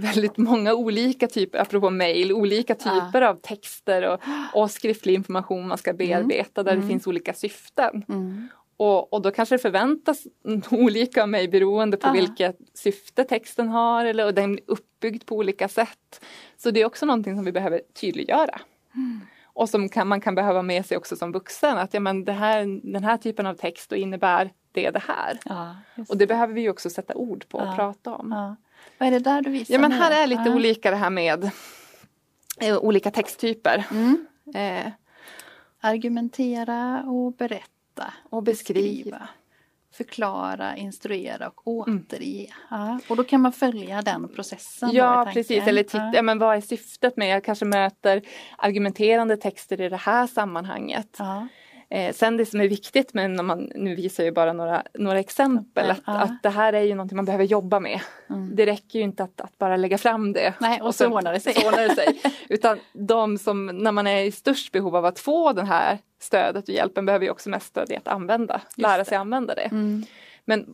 väldigt 0.00 0.36
många 0.36 0.74
olika 0.74 1.26
typer, 1.26 1.58
apropå 1.58 1.90
mejl, 1.90 2.32
olika 2.32 2.74
typer 2.74 3.22
av 3.22 3.34
texter 3.34 4.02
och, 4.08 4.20
och 4.54 4.70
skriftlig 4.70 5.14
information 5.14 5.68
man 5.68 5.78
ska 5.78 5.92
bearbeta 5.92 6.62
där 6.62 6.76
det 6.76 6.82
finns 6.88 7.06
olika 7.06 7.34
syften. 7.34 8.04
Mm. 8.08 8.48
Och, 8.76 9.12
och 9.12 9.22
då 9.22 9.30
kanske 9.30 9.54
det 9.54 9.58
förväntas 9.58 10.26
olika 10.70 11.22
av 11.22 11.28
mig 11.28 11.48
beroende 11.48 11.96
på 11.96 12.08
Ja. 12.08 12.12
vilket 12.12 12.58
syfte 12.74 13.24
texten 13.24 13.68
har 13.68 14.04
eller 14.04 14.26
och 14.26 14.34
den 14.34 14.52
är 14.54 14.60
uppbyggd 14.66 15.26
på 15.26 15.36
olika 15.36 15.68
sätt. 15.68 16.24
Så 16.56 16.70
det 16.70 16.80
är 16.80 16.84
också 16.86 17.06
någonting 17.06 17.36
som 17.36 17.44
vi 17.44 17.52
behöver 17.52 17.80
tydliggöra. 18.00 18.60
Mm. 18.94 19.20
Och 19.44 19.68
som 19.68 19.88
kan, 19.88 20.08
man 20.08 20.20
kan 20.20 20.34
behöva 20.34 20.62
med 20.62 20.86
sig 20.86 20.96
också 20.96 21.16
som 21.16 21.32
vuxen 21.32 21.78
att 21.78 21.94
ja, 21.94 22.00
men 22.00 22.24
det 22.24 22.32
här, 22.32 22.80
den 22.92 23.04
här 23.04 23.16
typen 23.16 23.46
av 23.46 23.54
text 23.54 23.90
då 23.90 23.96
innebär 23.96 24.50
det 24.72 24.90
det 24.90 25.02
här. 25.08 25.38
Ja, 25.44 25.76
Och 26.08 26.16
det 26.16 26.26
behöver 26.26 26.54
vi 26.54 26.68
också 26.68 26.90
sätta 26.90 27.14
ord 27.14 27.48
på 27.48 27.58
och 27.58 27.66
Ja. 27.66 27.72
prata 27.76 28.14
om. 28.14 28.30
ja. 28.32 28.56
Vad 28.98 29.06
är 29.06 29.10
det 29.10 29.18
där 29.18 29.42
du 29.42 29.50
visar 29.50 29.74
Ja 29.74 29.80
men 29.80 29.92
här 29.92 30.22
är 30.22 30.26
lite 30.26 30.42
ja. 30.46 30.54
olika 30.54 30.90
det 30.90 30.96
här 30.96 31.10
med 31.10 31.50
eh, 32.60 32.76
olika 32.78 33.10
texttyper. 33.10 33.84
Mm. 33.90 34.26
Eh, 34.54 34.92
Argumentera 35.80 37.02
och 37.06 37.32
berätta. 37.32 38.12
och 38.30 38.42
beskriva. 38.42 39.28
Förklara, 39.92 40.76
instruera 40.76 41.50
och 41.54 41.88
Mm. 41.88 42.00
återge. 42.08 42.46
Ja. 42.70 43.00
Och 43.08 43.16
då 43.16 43.24
kan 43.24 43.40
man 43.40 43.52
följa 43.52 44.02
den 44.02 44.28
processen. 44.28 44.90
Ja 44.92 45.30
precis, 45.34 45.66
eller 45.66 45.82
titta, 45.82 46.10
ja. 46.14 46.22
men 46.22 46.38
vad 46.38 46.56
är 46.56 46.60
syftet 46.60 47.16
med, 47.16 47.28
jag 47.28 47.44
kanske 47.44 47.64
möter 47.64 48.22
argumenterande 48.58 49.36
texter 49.36 49.80
i 49.80 49.88
det 49.88 49.96
här 49.96 50.26
sammanhanget. 50.26 51.16
Ja. 51.18 51.48
Eh, 51.92 52.14
sen 52.14 52.36
det 52.36 52.46
som 52.46 52.60
är 52.60 52.68
viktigt, 52.68 53.14
men 53.14 53.40
om 53.40 53.46
man, 53.46 53.70
nu 53.74 53.94
visar 53.94 54.24
jag 54.24 54.34
bara 54.34 54.52
några, 54.52 54.82
några 54.94 55.18
exempel, 55.18 55.90
att, 55.90 56.00
Ja. 56.06 56.12
att 56.18 56.42
det 56.42 56.48
här 56.50 56.72
är 56.72 56.80
ju 56.82 56.94
någonting 56.94 57.16
man 57.16 57.24
behöver 57.24 57.44
jobba 57.44 57.80
med. 57.80 58.00
Mm. 58.30 58.56
Det 58.56 58.66
räcker 58.66 58.98
ju 58.98 59.04
inte 59.04 59.22
att, 59.22 59.40
att 59.40 59.58
bara 59.58 59.76
lägga 59.76 59.98
fram 59.98 60.32
det. 60.32 60.54
Nej, 60.60 60.80
och, 60.80 60.94
så 60.94 61.04
sen- 61.04 61.12
ordnar 61.12 61.32
det 61.32 61.40
sig. 61.40 61.54
så 61.54 61.66
ordnar 61.68 61.82
det 61.88 61.94
sig. 61.94 62.20
Utan 62.48 62.78
de 62.92 63.38
som, 63.38 63.66
när 63.66 63.92
man 63.92 64.06
är 64.06 64.22
i 64.24 64.32
störst 64.32 64.72
behov 64.72 64.96
av 64.96 65.04
att 65.04 65.18
få 65.18 65.52
det 65.52 65.64
här 65.64 65.98
stödet 66.20 66.68
och 66.68 66.74
hjälpen 66.74 67.06
behöver 67.06 67.24
ju 67.24 67.30
också 67.30 67.50
mest 67.50 67.66
stöd 67.66 67.90
i 67.92 67.96
att 67.96 68.08
använda, 68.08 68.60
lära 68.76 68.98
det. 68.98 69.04
sig 69.04 69.16
använda 69.18 69.54
det. 69.54 69.62
Mm. 69.62 70.04
Men 70.44 70.66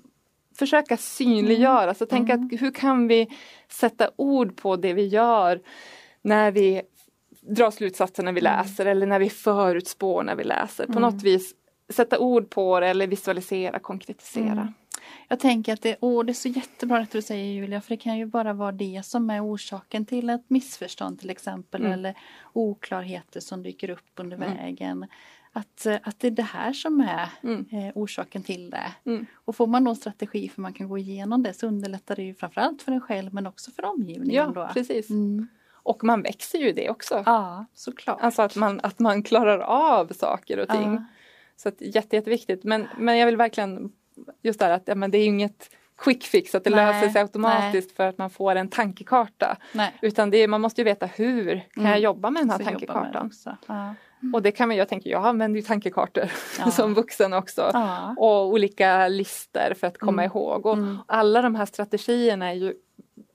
försöka 0.59 0.96
synliggöra, 0.96 1.94
så 1.94 2.07
tänk 2.07 2.31
att 2.31 2.40
hur 2.61 2.70
kan 2.70 3.09
vi 3.09 3.29
sätta 3.68 4.11
ord 4.16 4.57
på 4.57 4.76
det 4.76 4.92
vi 4.92 5.07
gör 5.07 5.61
när 6.22 6.50
vi 6.50 6.83
drar 7.48 7.70
slutsatser 7.70 8.22
när 8.22 8.32
vi 8.32 8.40
läser 8.40 8.87
eller 8.87 9.06
när 9.06 9.18
vi 9.18 9.30
förutspår 9.30 10.22
när 10.22 10.35
vi 10.37 10.44
läser. 10.44 10.87
På 10.87 11.00
något 11.00 11.22
vis 11.22 11.54
sätta 11.88 12.18
ord 12.18 12.50
på 12.50 12.80
det 12.80 12.88
eller 12.88 13.06
visualisera, 13.06 13.78
konkretisera. 13.78 14.44
Mm. 14.52 14.72
Jag 15.28 15.40
tänker 15.40 15.72
att 15.72 15.82
det, 15.82 15.96
åh, 16.00 16.24
det 16.24 16.32
är 16.32 16.35
så 16.35 16.48
jättebra 16.48 16.98
att 16.98 17.11
du 17.11 17.22
säger 17.22 17.44
Julia, 17.52 17.80
för 17.80 17.88
det 17.90 17.96
kan 17.96 18.18
ju 18.18 18.26
bara 18.26 18.52
vara 18.52 18.72
det 18.72 19.02
som 19.04 19.30
är 19.30 19.44
orsaken 19.46 20.06
till 20.06 20.30
ett 20.30 20.44
missförstånd 20.50 21.20
till 21.20 21.30
exempel 21.30 21.80
Mm. 21.80 21.92
eller 21.92 22.14
oklarheter 22.52 23.40
som 23.40 23.62
dyker 23.62 23.90
upp 23.90 24.11
under 24.16 24.37
Mm. 24.37 24.54
vägen. 24.56 25.06
Att, 25.52 25.87
att 26.02 26.20
det 26.20 26.26
är 26.26 26.30
det 26.30 26.42
här 26.42 26.72
som 26.72 27.00
är 27.00 27.28
Mm. 27.42 27.66
eh, 27.72 27.92
orsaken 27.94 28.42
till 28.42 28.70
det. 28.70 28.92
Mm. 29.11 29.26
Och 29.35 29.56
får 29.56 29.66
man 29.66 29.85
då 29.85 29.90
en 29.90 29.96
strategi 29.96 30.48
för 30.48 30.62
man 30.62 30.72
kan 30.72 30.88
gå 30.88 30.98
igenom 30.98 31.42
det 31.42 31.52
så 31.54 31.66
underlättar 31.66 32.16
det 32.16 32.22
ju 32.22 32.35
framförallt 32.35 32.82
för 32.82 32.92
en 32.92 33.00
själv 33.00 33.35
men 33.35 33.46
också 33.46 33.70
för 33.70 33.85
omgivningen. 33.85 34.35
Ja, 34.35 34.46
då. 34.54 34.70
precis. 34.74 35.09
Mm. 35.87 35.90
Och 35.94 36.05
man 36.05 36.22
växer 36.22 36.59
ju 36.59 36.68
i 36.68 36.72
det 36.72 36.90
också. 36.90 37.22
Ja, 37.27 37.64
såklart. 37.75 38.18
Alltså 38.20 38.42
att 38.42 38.57
man, 38.57 38.81
att 38.83 38.99
man 38.99 39.22
klarar 39.22 39.59
av 39.59 40.12
saker 40.12 40.59
och 40.59 40.68
ting. 40.68 40.92
Ja. 40.94 41.05
Så 41.57 41.68
att 41.68 41.81
jätte, 41.81 42.16
jätteviktigt. 42.16 42.64
Men, 42.64 42.88
men 42.99 43.18
jag 43.18 43.27
vill 43.27 43.37
verkligen 43.37 43.92
just 44.42 44.59
där 44.59 44.70
att 44.70 44.83
ja, 44.87 44.94
men 44.94 45.11
det 45.11 45.18
är 45.18 45.27
inget 45.27 45.70
quick 45.99 46.25
fix 46.25 46.55
att 46.55 46.64
det 46.64 46.70
Nej, 46.70 46.87
löser 46.94 47.09
sig 47.09 47.22
automatiskt 47.22 47.96
för 47.96 48.07
att 48.09 48.18
man 48.18 48.31
får 48.31 48.55
en 48.57 48.68
tankekarta. 48.68 49.57
Nej. 49.72 49.94
Utan 50.03 50.31
det 50.31 50.38
är, 50.38 50.49
man 50.49 50.61
måste 50.61 50.81
ju 50.81 50.85
veta 50.85 51.07
hur 51.07 51.46
kan 51.75 51.85
jag 51.85 51.87
Mm. 51.90 52.03
jobba 52.03 52.31
med 52.31 52.42
den 52.42 52.51
här 52.51 52.57
Så 52.59 52.62
det 52.64 52.70
tankekartan. 52.70 53.31
Ja. 53.68 53.94
Och 54.35 54.42
det 54.42 54.51
kan 54.53 54.68
man, 54.68 54.77
jag 54.77 54.88
tänker, 54.88 55.11
jag 55.11 55.25
använder 55.27 55.61
ju 55.61 55.66
tankekartor 55.66 56.31
Ja. 56.59 56.70
som 56.70 56.94
vuxen 56.94 57.33
också. 57.33 57.70
Ja. 57.72 58.14
Och 58.18 58.46
olika 58.46 59.09
listor 59.09 59.75
för 59.81 59.87
att 59.87 59.99
komma 59.99 60.22
Mm. 60.22 60.33
ihåg. 60.37 60.66
Och 60.66 60.72
Mm. 60.77 60.99
alla 61.09 61.42
de 61.42 61.55
här 61.55 61.66
strategierna 61.66 62.51
är 62.51 62.55
ju 62.55 62.75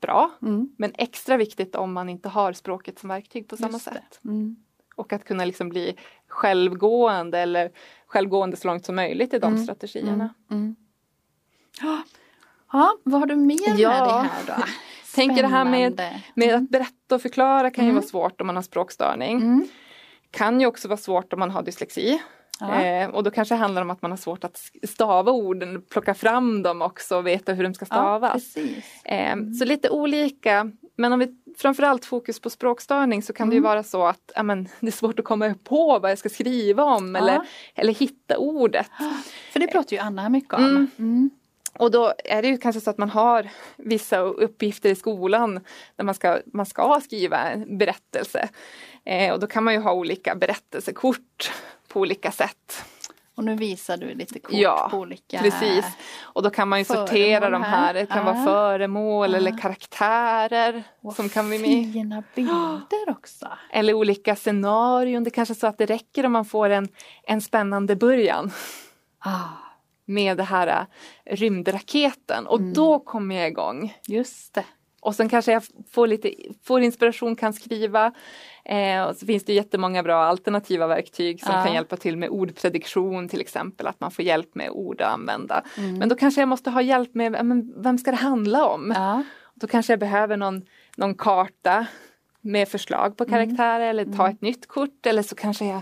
bra. 0.01 0.31
Mm. 0.41 0.69
Men 0.77 0.91
extra 0.97 1.37
viktigt 1.37 1.75
om 1.75 1.93
man 1.93 2.09
inte 2.09 2.29
har 2.29 2.53
språket 2.53 2.99
som 2.99 3.09
verktyg 3.09 3.47
på 3.47 3.57
samma 3.57 3.79
sätt. 3.79 4.19
Mm. 4.25 4.55
Och 4.95 5.13
att 5.13 5.23
kunna 5.23 5.45
liksom 5.45 5.69
bli 5.69 5.95
självgående 6.27 7.39
eller 7.39 7.71
självgående 8.07 8.57
så 8.57 8.67
långt 8.67 8.85
som 8.85 8.95
möjligt 8.95 9.33
i 9.33 9.39
de 9.39 9.53
Mm. 9.53 9.63
strategierna. 9.63 10.33
Mm. 10.51 10.75
Ja. 11.81 12.03
Ja, 12.73 12.97
vad 13.03 13.19
har 13.19 13.27
du 13.27 13.35
mer 13.35 13.57
Ja. 13.77 13.89
med 13.89 14.07
dig 14.07 14.29
här 14.31 14.57
då? 14.57 14.63
Tänker 15.15 15.41
det 15.41 15.47
här 15.47 15.65
med, 15.65 16.01
med 16.35 16.55
att 16.55 16.69
berätta 16.69 17.15
och 17.15 17.21
förklara 17.21 17.69
kan 17.71 17.83
ju 17.85 17.89
Mm. 17.89 17.95
vara 18.01 18.07
svårt 18.09 18.41
om 18.41 18.47
man 18.47 18.55
har 18.55 18.63
språkstörning. 18.63 19.37
Mm. 19.41 19.67
Kan 20.31 20.61
ju 20.61 20.67
också 20.67 20.87
vara 20.87 20.97
svårt 20.97 21.33
om 21.33 21.39
man 21.39 21.51
har 21.51 21.63
dyslexi. 21.63 22.21
Ja. 22.61 22.81
Eh, 22.81 23.09
och 23.09 23.23
då 23.23 23.31
kanske 23.31 23.55
det 23.55 23.59
handlar 23.59 23.81
om 23.81 23.89
att 23.89 24.01
man 24.01 24.11
har 24.11 24.17
svårt 24.17 24.43
att 24.43 24.61
stava 24.83 25.31
orden, 25.31 25.81
plocka 25.81 26.13
fram 26.13 26.63
dem 26.63 26.81
också 26.81 27.17
och 27.17 27.27
veta 27.27 27.53
hur 27.53 27.63
de 27.63 27.73
ska 27.73 27.83
ja, 27.89 27.95
stavas. 27.95 28.33
precis. 28.33 29.05
Eh, 29.05 29.35
Så 29.59 29.65
lite 29.65 29.89
olika. 29.89 30.71
Men 30.95 31.13
om 31.13 31.19
vi 31.19 31.35
framförallt 31.57 32.05
fokus 32.05 32.39
på 32.39 32.49
språkstörning 32.49 33.23
så 33.23 33.33
kan 33.33 33.49
det 33.49 33.53
ju 33.55 33.59
Mm. 33.59 33.69
vara 33.69 33.83
så 33.83 34.03
att 34.07 34.31
ja, 34.35 34.43
men, 34.43 34.67
det 34.79 34.87
är 34.87 34.91
svårt 34.91 35.19
att 35.19 35.25
komma 35.25 35.55
på 35.63 35.99
vad 35.99 36.11
jag 36.11 36.17
ska 36.17 36.29
skriva 36.29 36.83
om 36.83 37.15
eller, 37.15 37.33
Ja. 37.33 37.45
eller 37.75 37.93
hitta 37.93 38.37
ordet. 38.37 38.87
För 39.53 39.59
det 39.59 39.67
pratar 39.67 39.93
ju 39.95 39.99
Anna 40.01 40.29
mycket 40.29 40.53
om. 40.53 40.65
Mm. 40.65 40.87
Mm. 40.99 41.29
Och 41.79 41.91
då 41.91 42.13
är 42.25 42.41
det 42.41 42.47
ju 42.47 42.57
kanske 42.57 42.81
så 42.81 42.89
att 42.89 42.97
man 42.97 43.09
har 43.09 43.49
vissa 43.77 44.17
uppgifter 44.19 44.89
i 44.89 44.95
skolan 44.95 45.59
där 45.95 46.03
man 46.03 46.15
ska, 46.15 46.39
man 46.45 46.65
ska 46.65 46.99
skriva 47.03 47.37
en 47.37 47.77
berättelse. 47.77 48.49
Eh, 49.05 49.33
och 49.33 49.39
då 49.39 49.47
kan 49.47 49.63
man 49.63 49.73
ju 49.73 49.79
ha 49.79 49.93
olika 49.93 50.35
berättelsekort 50.35 51.51
på 51.93 51.99
olika 51.99 52.31
sätt. 52.31 52.85
Och 53.35 53.43
nu 53.43 53.55
visar 53.55 53.97
du 53.97 54.13
lite 54.13 54.39
kort 54.39 54.53
Ja, 54.53 54.87
på 54.91 54.97
olika... 54.97 55.39
Precis. 55.39 55.85
Och 56.21 56.43
då 56.43 56.49
kan 56.49 56.67
man 56.69 56.79
ju 56.79 56.85
sortera 56.85 57.49
de 57.49 57.63
här. 57.63 57.93
Det 57.93 58.05
kan 58.05 58.17
Ja. 58.17 58.33
vara 58.33 58.43
föremål 58.45 59.31
Ja. 59.31 59.37
eller 59.37 59.57
karaktärer 59.57 60.83
Vad 61.01 61.15
som 61.15 61.29
kan 61.29 61.49
vara 61.49 61.59
med. 61.59 61.93
Fina 61.93 62.23
bilder 62.35 63.09
också. 63.09 63.47
Eller 63.73 63.93
olika 63.93 64.35
scenarion. 64.35 65.23
Det 65.23 65.29
kanske 65.29 65.53
är 65.53 65.55
så 65.55 65.67
att 65.67 65.77
det 65.77 65.85
räcker 65.85 66.25
om 66.25 66.31
man 66.31 66.45
får 66.45 66.69
en, 66.69 66.87
en 67.23 67.41
spännande 67.41 67.95
början 67.95 68.51
Ah, 69.19 69.47
med 70.05 70.37
det 70.37 70.43
här 70.43 70.67
äh, 71.25 71.35
rymdraketen. 71.35 72.47
Och 72.47 72.59
Mm. 72.59 72.73
då 72.73 72.99
kommer 72.99 73.35
jag 73.35 73.47
igång. 73.47 73.93
just 74.07 74.53
det. 74.53 74.65
Och 75.01 75.15
sen 75.15 75.29
kanske 75.29 75.51
jag 75.51 75.63
får 75.91 76.07
lite 76.07 76.33
får 76.63 76.81
inspiration, 76.81 77.35
kan 77.35 77.53
skriva. 77.53 78.11
Eh, 78.65 79.03
och 79.03 79.15
så 79.15 79.25
finns 79.25 79.43
det 79.43 79.53
jättemånga 79.53 80.03
bra 80.03 80.23
alternativa 80.23 80.87
verktyg 80.87 81.39
som 81.43 81.53
Ja. 81.55 81.63
kan 81.63 81.73
hjälpa 81.73 81.97
till 81.97 82.17
med 82.17 82.29
ordprediktion 82.29 83.29
till 83.29 83.41
exempel. 83.41 83.87
Att 83.87 83.99
man 83.99 84.11
får 84.11 84.25
hjälp 84.25 84.55
med 84.55 84.69
ord 84.69 85.01
att 85.01 85.13
använda. 85.13 85.63
Mm. 85.77 85.97
Men 85.97 86.09
då 86.09 86.15
kanske 86.15 86.41
jag 86.41 86.47
måste 86.47 86.69
ha 86.69 86.81
hjälp 86.81 87.15
med 87.15 87.45
men 87.45 87.73
vem 87.83 87.97
ska 87.97 88.11
det 88.11 88.17
handla 88.17 88.65
om? 88.65 88.93
Ja. 88.95 89.23
Då 89.53 89.67
kanske 89.67 89.93
jag 89.93 89.99
behöver 89.99 90.37
någon, 90.37 90.61
någon 90.97 91.15
karta 91.15 91.85
med 92.41 92.67
förslag 92.67 93.17
på 93.17 93.25
karaktärer 93.25 93.89
eller 93.89 94.05
ta 94.17 94.29
ett 94.29 94.41
nytt 94.41 94.67
kort 94.67 95.05
eller 95.05 95.23
så 95.23 95.35
kanske 95.35 95.65
jag 95.65 95.81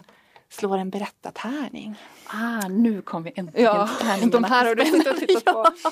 slår 0.49 0.77
en 0.77 0.89
berättartärning. 0.89 1.95
Ah, 2.27 2.67
nu 2.67 3.01
kom 3.01 3.23
vi 3.23 3.31
äntligen 3.35 3.65
Ja, 3.65 3.87
till 3.87 4.07
tärningarna. 4.07 4.31
de 4.31 4.43
här 4.43 4.65
har 4.65 4.75
du 4.75 4.83
tittat 5.27 5.45
på. 5.45 5.65
Ja. 5.83 5.91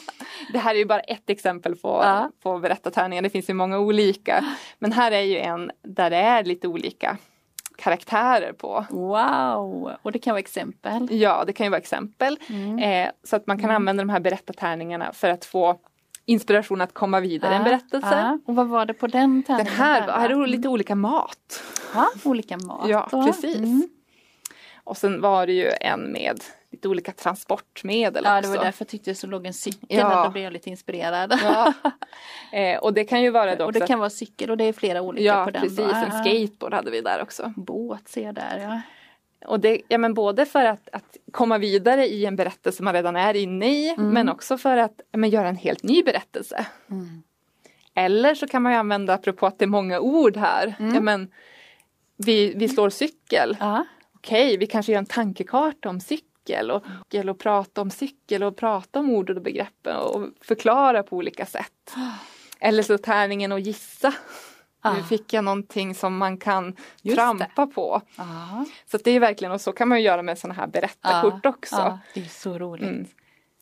Det 0.54 0.60
här 0.60 0.76
är 0.76 0.80
ju 0.80 0.86
bara 0.86 1.00
ett 1.00 1.30
exempel 1.30 1.76
på, 1.76 1.88
Ja. 2.04 2.32
på 2.44 2.60
berättartärningar. 2.60 3.22
Det 3.22 3.30
finns 3.30 3.50
ju 3.50 3.54
många 3.54 3.80
olika. 3.80 4.46
Men 4.80 4.92
här 4.92 5.12
är 5.12 5.22
ju 5.22 5.38
en 5.38 5.72
där 5.84 6.10
det 6.10 6.18
är 6.18 6.44
lite 6.44 6.68
olika 6.68 7.18
karaktärer 7.78 8.54
på. 8.54 8.86
Wow! 8.90 9.92
Och 10.02 10.12
det 10.12 10.20
kan 10.20 10.32
vara 10.34 10.40
exempel. 10.40 11.08
Ja, 11.12 11.44
det 11.48 11.54
kan 11.54 11.66
ju 11.66 11.70
vara 11.70 11.80
exempel. 11.82 12.40
Mm. 12.50 12.80
Eh, 12.80 13.12
så 13.24 13.36
att 13.36 13.48
man 13.48 13.60
kan 13.62 13.72
använda 13.72 14.02
de 14.04 14.10
här 14.10 14.20
berättartärningarna 14.20 15.14
för 15.14 15.30
att 15.30 15.46
få 15.46 15.80
inspiration 16.26 16.82
att 16.82 16.94
komma 16.94 17.20
vidare 17.20 17.54
i 17.54 17.56
en 17.56 17.62
Ja, 17.62 17.70
berättelse. 17.70 18.08
ja. 18.12 18.40
Och 18.46 18.56
vad 18.56 18.68
var 18.68 18.86
det 18.86 18.94
på 18.94 19.08
den 19.08 19.34
Den 19.34 19.44
tärningen? 19.44 19.74
här, 19.74 20.08
där, 20.08 20.14
här 20.14 20.30
va? 20.36 20.44
är 20.44 20.48
lite 20.48 20.68
olika 20.68 20.96
mat. 20.96 21.64
Ja, 21.94 22.08
olika 22.24 22.58
mat. 22.58 22.90
Ja, 22.90 23.08
då. 23.12 23.24
precis. 23.24 23.56
Mm. 23.56 23.90
Och 24.88 24.98
sen 24.98 25.22
var 25.22 25.48
det 25.48 25.54
ju 25.54 25.72
en 25.82 26.12
med 26.12 26.44
lite 26.72 26.88
olika 26.88 27.12
transportmedel 27.12 28.24
Ja, 28.26 28.38
också. 28.40 28.52
det 28.52 28.58
var 28.58 28.66
därför 28.66 28.84
jag 28.84 28.90
tyckte 28.90 29.16
så 29.16 29.28
låg 29.28 29.46
en 29.46 29.54
cykel 29.54 29.86
Ja. 29.90 30.24
Då 30.26 30.32
blev 30.32 30.44
jag 30.44 30.54
lite 30.54 30.70
inspirerad. 30.70 31.40
Ja. 31.44 31.74
Eh, 32.52 32.78
och 32.80 32.94
det 32.94 33.04
kan 33.06 33.22
ju 33.22 33.30
vara 33.30 33.56
det 33.56 33.64
och 33.64 33.70
också. 33.70 33.80
det 33.80 33.88
kan 33.88 34.00
vara 34.00 34.10
cykel 34.10 34.50
och 34.52 34.58
det 34.58 34.64
är 34.64 34.74
flera 34.74 35.02
olika 35.02 35.24
ja, 35.26 35.46
på 35.46 35.52
den. 35.52 35.62
precis. 35.62 35.78
då. 35.78 35.84
En 35.84 36.12
Ja. 36.12 36.24
skateboard 36.24 36.74
hade 36.74 36.92
vi 36.92 37.02
där 37.02 37.22
också. 37.22 37.54
Båt 37.56 38.08
ser 38.08 38.24
jag 38.24 38.36
där 38.36 38.60
ja. 38.60 38.82
Och 39.50 39.60
det, 39.60 39.82
ja, 39.88 39.98
men 39.98 40.14
både 40.14 40.46
för 40.46 40.66
att, 40.66 40.90
att 40.92 41.18
komma 41.32 41.58
vidare 41.58 42.08
i 42.08 42.26
en 42.26 42.36
berättelse 42.36 42.84
man 42.84 42.94
redan 42.94 43.16
är 43.16 43.34
inne 43.34 43.68
i 43.70 43.90
Mm. 43.90 44.10
men 44.10 44.30
också 44.30 44.58
för 44.58 44.78
att 44.78 45.02
ja, 45.12 45.18
men, 45.18 45.30
göra 45.30 45.48
en 45.48 45.56
helt 45.56 45.84
ny 45.84 46.04
berättelse. 46.04 46.66
Mm. 46.92 47.24
Eller 47.94 48.36
så 48.36 48.48
kan 48.48 48.62
man 48.62 48.72
ju 48.72 48.78
använda, 48.78 49.14
apropå 49.14 49.48
att 49.48 49.60
det 49.60 49.66
är 49.66 49.68
många 49.68 50.00
ord 50.00 50.38
här, 50.38 50.76
Mm. 50.80 50.96
ja, 50.96 51.02
men, 51.02 51.32
vi, 52.18 52.54
vi 52.56 52.70
slår 52.70 52.90
cykel. 52.90 53.58
Ja. 53.60 53.86
Okej, 54.28 54.58
vi 54.58 54.68
kanske 54.68 54.92
gör 54.92 55.00
en 55.00 55.06
tankekarta 55.06 55.90
om 55.90 56.00
cykel 56.00 56.72
och, 56.72 56.84
och, 57.14 57.30
och 57.30 57.40
prata 57.40 57.82
om 57.82 57.92
cykel 57.92 58.44
och 58.44 58.58
prata 58.58 59.00
om 59.00 59.10
ord 59.10 59.30
och 59.30 59.42
begrepp 59.42 59.88
och 59.88 60.30
förklara 60.42 61.04
på 61.04 61.16
olika 61.16 61.46
sätt. 61.46 61.96
Eller 62.60 62.84
så 62.84 62.98
tärningen 62.98 63.52
och 63.52 63.60
gissa. 63.60 64.14
Ah. 64.82 64.94
Nu 64.94 65.04
fick 65.04 65.34
jag 65.34 65.44
någonting 65.44 65.96
som 65.96 66.18
man 66.18 66.38
kan 66.38 66.76
Just 67.02 67.18
trampa 67.18 67.68
på. 67.68 68.02
Ja. 68.16 68.66
Så 68.92 68.98
det 68.98 69.12
är 69.12 69.20
verkligen, 69.20 69.52
och 69.52 69.62
så 69.62 69.72
kan 69.72 69.88
man 69.88 69.98
ju 69.98 70.04
göra 70.04 70.22
med 70.22 70.38
sådana 70.38 70.54
här 70.54 70.68
berättarkort 70.68 71.46
också. 71.46 71.76
Ja, 71.76 72.00
det 72.14 72.20
är 72.20 72.26
så 72.26 72.58
roligt. 72.58 72.90
Mm. 72.90 73.08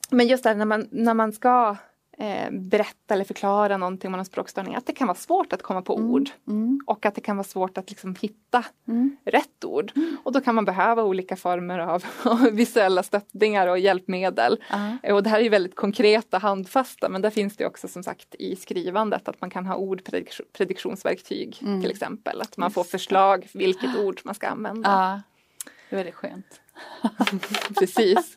Men 0.10 0.28
just 0.28 0.44
det 0.44 0.50
här 0.50 0.56
när 0.56 0.66
man, 0.66 0.88
när 0.92 1.14
man 1.14 1.34
ska 1.34 1.76
eh, 2.18 2.52
berätta 2.52 3.14
eller 3.14 3.24
förklara 3.26 3.78
någonting 3.78 4.08
om 4.08 4.12
man 4.12 4.20
har 4.20 4.26
språkstörning, 4.26 4.76
att 4.76 4.86
det 4.86 4.94
kan 4.94 5.08
vara 5.08 5.18
svårt 5.18 5.54
att 5.54 5.62
komma 5.62 5.82
på 5.82 5.96
ord. 5.98 6.30
Mm. 6.48 6.80
Och 6.86 7.06
att 7.06 7.16
det 7.16 7.22
kan 7.22 7.38
vara 7.38 7.44
svårt 7.48 7.78
att 7.78 7.90
liksom 7.90 8.16
hitta 8.22 8.64
Mm. 8.88 9.18
rätt 9.26 9.66
ord. 9.66 9.92
Och 10.24 10.32
då 10.32 10.42
kan 10.42 10.56
man 10.56 10.66
behöva 10.66 11.04
olika 11.04 11.36
former 11.36 11.80
av 11.80 12.04
visuella 12.52 13.04
stöttningar 13.04 13.68
och 13.68 13.80
hjälpmedel. 13.80 14.64
Ja. 15.04 15.14
Och 15.14 15.24
det 15.24 15.30
här 15.30 15.40
är 15.40 15.50
väldigt 15.50 15.76
konkreta, 15.76 16.38
handfasta, 16.38 17.10
men 17.10 17.22
där 17.22 17.30
finns 17.30 17.58
det 17.58 17.66
också 17.66 17.88
som 17.88 18.04
sagt 18.04 18.36
i 18.40 18.56
skrivandet 18.56 19.28
att 19.28 19.42
man 19.42 19.50
kan 19.50 19.66
ha 19.66 19.76
ordprediktionsverktyg 19.76 21.60
Mm. 21.62 21.82
till 21.82 21.92
exempel. 21.92 22.42
Att 22.42 22.58
man 22.58 22.72
får 22.72 22.84
förslag 22.84 23.48
vilket 23.54 23.96
ord 23.98 24.22
man 24.24 24.36
ska 24.36 24.48
använda. 24.48 24.90
ja. 24.90 25.22
Det 25.90 25.96
är 25.96 25.98
väldigt 25.98 26.16
skönt. 26.16 26.62
Precis. 27.80 28.36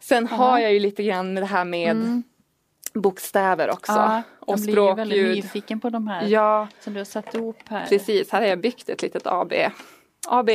Sen 0.00 0.26
har 0.26 0.58
jag 0.58 0.72
ju 0.72 0.80
lite 0.80 1.02
grann 1.02 1.34
med 1.34 1.42
det 1.42 1.46
här 1.46 1.64
med 1.64 1.90
Mm. 1.90 2.22
Bokstäver 2.96 3.70
också. 3.70 3.92
Ja, 3.92 4.22
och 4.40 4.52
jag 4.58 4.60
blir 4.60 4.94
väldigt 4.94 5.16
språkljud. 5.18 5.36
nyfiken 5.44 5.80
på 5.80 5.90
de 5.90 6.06
här 6.08 6.26
Ja, 6.26 6.68
som 6.80 6.92
du 6.92 7.00
har 7.00 7.04
satt 7.04 7.34
ihop 7.34 7.56
här. 7.68 7.86
precis. 7.86 8.30
Här 8.32 8.40
har 8.40 8.48
jag 8.48 8.60
byggt 8.60 8.88
ett 8.88 9.02
litet 9.02 9.26
AB. 9.26 9.52
AB. 10.28 10.50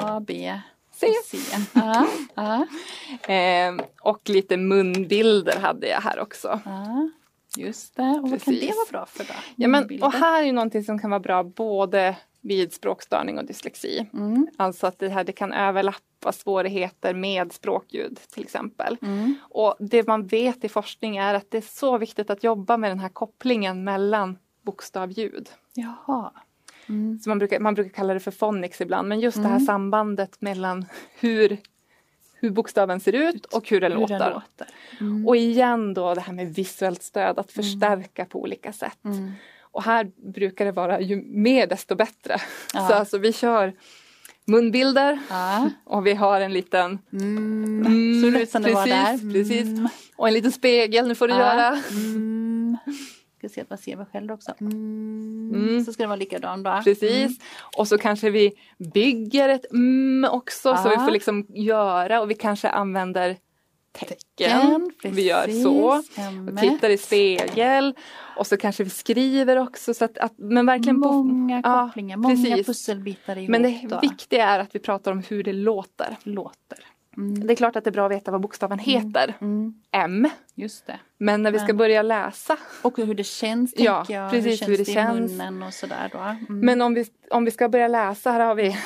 A, 0.00 0.20
B, 0.26 0.60
C. 0.94 1.06
C. 1.24 1.38
Ja, 1.72 2.06
ja, 2.34 2.66
Eh, 3.34 3.74
och 4.00 4.20
lite 4.28 4.56
munbilder 4.56 5.60
hade 5.60 5.86
jag 5.88 6.00
här 6.00 6.20
också. 6.20 6.60
ja. 6.64 7.08
Just 7.56 7.96
det. 7.96 8.02
Och 8.22 8.30
vad 8.30 8.42
kan 8.44 8.54
det 8.54 8.66
vara 8.66 8.86
bra 8.90 9.06
för 9.06 9.24
då? 9.24 9.34
Ja, 9.56 9.68
men, 9.68 10.02
och 10.02 10.12
här 10.12 10.40
är 10.42 10.46
ju 10.46 10.52
någonting 10.52 10.84
som 10.84 10.98
kan 10.98 11.10
vara 11.10 11.20
bra 11.20 11.42
både 11.44 12.16
vid 12.42 12.72
språkstörning 12.72 13.38
och 13.38 13.44
dyslexi. 13.44 14.06
Mm. 14.12 14.48
Alltså 14.56 14.86
att 14.86 14.98
det 14.98 15.08
här 15.08 15.24
det 15.24 15.32
kan 15.32 15.52
överlappa 15.52 16.32
svårigheter 16.32 17.14
med 17.14 17.52
språkljud 17.52 18.18
till 18.32 18.42
exempel. 18.42 18.96
Mm. 19.02 19.34
Och 19.42 19.76
det 19.80 20.06
man 20.06 20.26
vet 20.26 20.64
i 20.64 20.68
forskning 20.68 21.16
är 21.16 21.34
att 21.34 21.50
det 21.50 21.56
är 21.58 21.62
så 21.62 21.98
viktigt 21.98 22.30
att 22.30 22.44
jobba 22.44 22.76
med 22.76 22.90
den 22.90 22.98
här 22.98 23.08
kopplingen 23.08 23.84
mellan 23.84 24.38
bokstavljud. 24.62 25.48
Jaha. 25.74 26.32
Mm. 26.88 27.18
Så 27.18 27.28
man, 27.28 27.38
brukar, 27.38 27.60
man 27.60 27.74
brukar 27.74 27.90
kalla 27.90 28.14
det 28.14 28.20
för 28.20 28.30
phonics 28.30 28.80
ibland, 28.80 29.08
men 29.08 29.20
just 29.20 29.36
det 29.36 29.42
här 29.42 29.50
Mm. 29.56 29.66
sambandet 29.66 30.40
mellan 30.40 30.84
hur, 31.20 31.58
hur 32.34 32.50
bokstaven 32.50 33.00
ser 33.00 33.12
ut 33.12 33.44
och 33.46 33.68
hur 33.68 33.80
den 33.80 33.92
Hur 33.92 34.00
låter. 34.00 34.18
den 34.18 34.32
låter. 34.32 34.66
Mm. 35.00 35.26
Och 35.28 35.36
igen 35.36 35.94
då 35.94 36.14
det 36.14 36.20
här 36.20 36.32
med 36.32 36.54
visuellt 36.54 37.02
stöd, 37.02 37.38
att 37.38 37.52
förstärka 37.52 38.24
på 38.24 38.40
olika 38.42 38.72
sätt. 38.72 39.04
Mm. 39.04 39.32
Och 39.72 39.82
här 39.82 40.10
brukar 40.34 40.64
det 40.64 40.72
vara 40.72 41.00
ju 41.00 41.22
mer 41.22 41.66
desto 41.66 41.94
bättre. 41.94 42.36
Ja. 42.74 42.88
Så 42.88 42.94
alltså 42.94 43.18
vi 43.18 43.32
kör 43.32 43.72
munbilder 44.44 45.18
Ja. 45.30 45.70
och 45.84 46.06
vi 46.06 46.14
har 46.14 46.40
en 46.40 46.52
liten 46.52 46.98
Mm. 47.12 47.86
Mm, 47.86 48.22
Såg 48.22 48.42
ut 48.42 48.50
som 48.50 48.62
det 48.62 48.72
var 48.74 48.84
precis, 48.86 49.22
där? 49.22 49.28
Mm. 49.30 49.32
precis. 49.32 49.90
och 50.16 50.28
en 50.28 50.34
liten 50.34 50.52
spegel, 50.52 51.08
nu 51.08 51.14
får 51.14 51.28
du 51.28 51.34
Ja. 51.34 51.40
göra. 51.40 51.78
Mm. 51.90 52.76
Ska 53.38 53.48
se 53.48 53.64
vad 53.68 53.80
ser 53.80 53.96
vi 53.96 54.04
själv 54.04 54.32
också. 54.32 54.52
Mm. 54.60 55.52
Mm. 55.54 55.84
Så 55.84 55.92
ska 55.92 56.02
det 56.02 56.06
vara 56.06 56.16
likadant 56.16 56.64
då. 56.64 56.80
Precis. 56.84 57.26
Mm. 57.26 57.32
Och 57.76 57.88
så 57.88 57.98
kanske 57.98 58.30
vi 58.30 58.52
bygger 58.94 59.48
ett 59.48 59.72
mm 59.72 60.30
också 60.32 60.68
ja. 60.68 60.76
så 60.76 60.88
vi 60.88 60.96
får 60.96 61.10
liksom 61.10 61.46
göra 61.48 62.20
och 62.20 62.30
vi 62.30 62.34
kanske 62.34 62.68
använder 62.68 63.36
tecken. 63.92 64.90
tecken 64.90 65.14
vi 65.14 65.22
gör 65.22 65.62
så. 65.62 66.02
Och 66.52 66.60
tittar 66.60 66.90
i 66.90 66.98
spegel. 66.98 67.94
Och 68.36 68.46
så 68.46 68.56
kanske 68.56 68.84
vi 68.84 68.90
skriver 68.90 69.56
också. 69.56 69.94
Så 69.94 70.04
att, 70.04 70.18
att 70.18 70.32
men 70.36 70.66
verkligen 70.66 70.98
många 70.98 71.62
på, 71.62 71.68
kopplingar, 71.68 72.16
ja, 72.16 72.16
många 72.16 72.36
precis. 72.36 72.66
pusselbitar 72.66 73.38
ihop. 73.38 73.48
Men 73.48 73.62
det 73.62 73.80
då. 73.88 74.00
viktiga 74.00 74.48
är 74.48 74.58
att 74.58 74.74
vi 74.74 74.78
pratar 74.78 75.12
om 75.12 75.22
hur 75.28 75.42
det 75.44 75.52
låter. 75.52 76.16
låter. 76.22 76.78
Mm. 77.16 77.46
Det 77.46 77.52
är 77.52 77.56
klart 77.56 77.76
att 77.76 77.84
det 77.84 77.90
är 77.90 77.92
bra 77.92 78.06
att 78.06 78.12
veta 78.12 78.30
vad 78.30 78.40
bokstaven 78.40 78.80
mm. 78.80 79.04
heter. 79.04 79.34
Mm. 79.40 79.74
M. 79.92 80.28
Just 80.54 80.86
det. 80.86 80.98
Men 81.18 81.42
när 81.42 81.50
vi 81.50 81.58
ska 81.58 81.74
börja 81.74 82.02
läsa. 82.02 82.56
Och 82.82 82.96
hur 82.96 83.14
det 83.14 83.24
känns 83.24 83.74
ja, 83.76 84.06
jag. 84.08 84.30
Precis, 84.30 84.62
hur, 84.62 84.66
hur 84.66 84.76
det, 84.76 84.84
det 84.84 84.92
känns. 84.92 85.32
i 85.32 85.34
munnen 85.34 85.62
och 85.62 85.74
sådär 85.74 86.10
då. 86.12 86.18
Mm. 86.18 86.60
Men 86.60 86.80
om 86.80 86.94
vi, 86.94 87.06
om 87.30 87.44
vi 87.44 87.50
ska 87.50 87.68
börja 87.68 87.88
läsa, 87.88 88.32
här 88.32 88.40
har 88.40 88.54
vi 88.54 88.76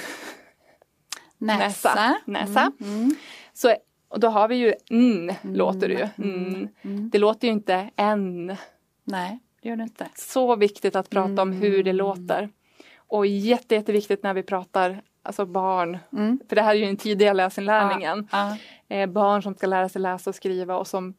näsa. 1.39 2.17
näsa. 2.25 2.73
Mm. 2.81 3.15
Så 3.53 3.75
och 4.17 4.21
då 4.21 4.29
har 4.29 4.49
vi 4.49 4.57
ju 4.57 4.75
n, 4.91 5.33
låter 5.43 5.89
det 5.89 5.95
ju. 5.95 6.09
Mm. 6.25 6.69
Det 7.11 7.19
låter 7.19 7.49
ju 7.49 7.53
inte 7.53 7.91
n. 7.97 8.57
Nej, 9.05 9.39
det 9.63 9.69
gör 9.69 9.77
det 9.77 9.83
inte. 9.83 10.09
Så 10.15 10.57
viktigt 10.57 10.97
att 10.97 11.11
prata 11.11 11.43
om 11.43 11.53
hur 11.53 11.83
det 11.83 11.93
låter. 11.93 12.49
Och 12.97 13.27
jätte, 13.27 13.75
jätteviktigt 13.75 14.23
när 14.23 14.35
vi 14.35 14.43
pratar 14.43 15.03
alltså 15.23 15.47
barn. 15.47 15.99
Mm. 16.13 16.41
För 16.49 16.57
det 16.57 16.63
här 16.63 16.75
är 16.75 16.79
ju 16.79 16.87
den 16.87 16.97
tidiga 16.97 17.33
läsinlärningen. 17.33 18.29
Ja, 18.33 18.57
ja. 18.89 18.97
Eh, 18.97 19.07
barn 19.07 19.43
som 19.43 19.55
ska 19.55 19.67
lära 19.67 19.89
sig 19.89 20.03
läsa 20.03 20.31
och 20.31 20.37
skriva 20.37 20.77
och 20.77 20.87
som 20.87 21.15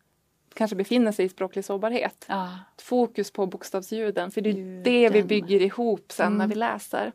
kanske 0.54 0.76
befinner 0.76 1.12
sig 1.12 1.26
i 1.26 1.30
språklig 1.30 1.66
sårbarhet. 1.66 2.26
Ja. 2.30 2.50
Fokus 2.82 3.32
på 3.32 3.46
bokstavsljuden 3.46 4.32
för 4.32 4.42
det 4.42 4.50
är 4.50 4.54
Ljuden. 4.54 4.84
det 4.84 5.10
vi 5.10 5.24
bygger 5.24 5.62
ihop 5.62 6.12
sen 6.12 6.28
mm. 6.28 6.38
när 6.38 6.48
vi 6.48 6.56
läser. 6.56 7.12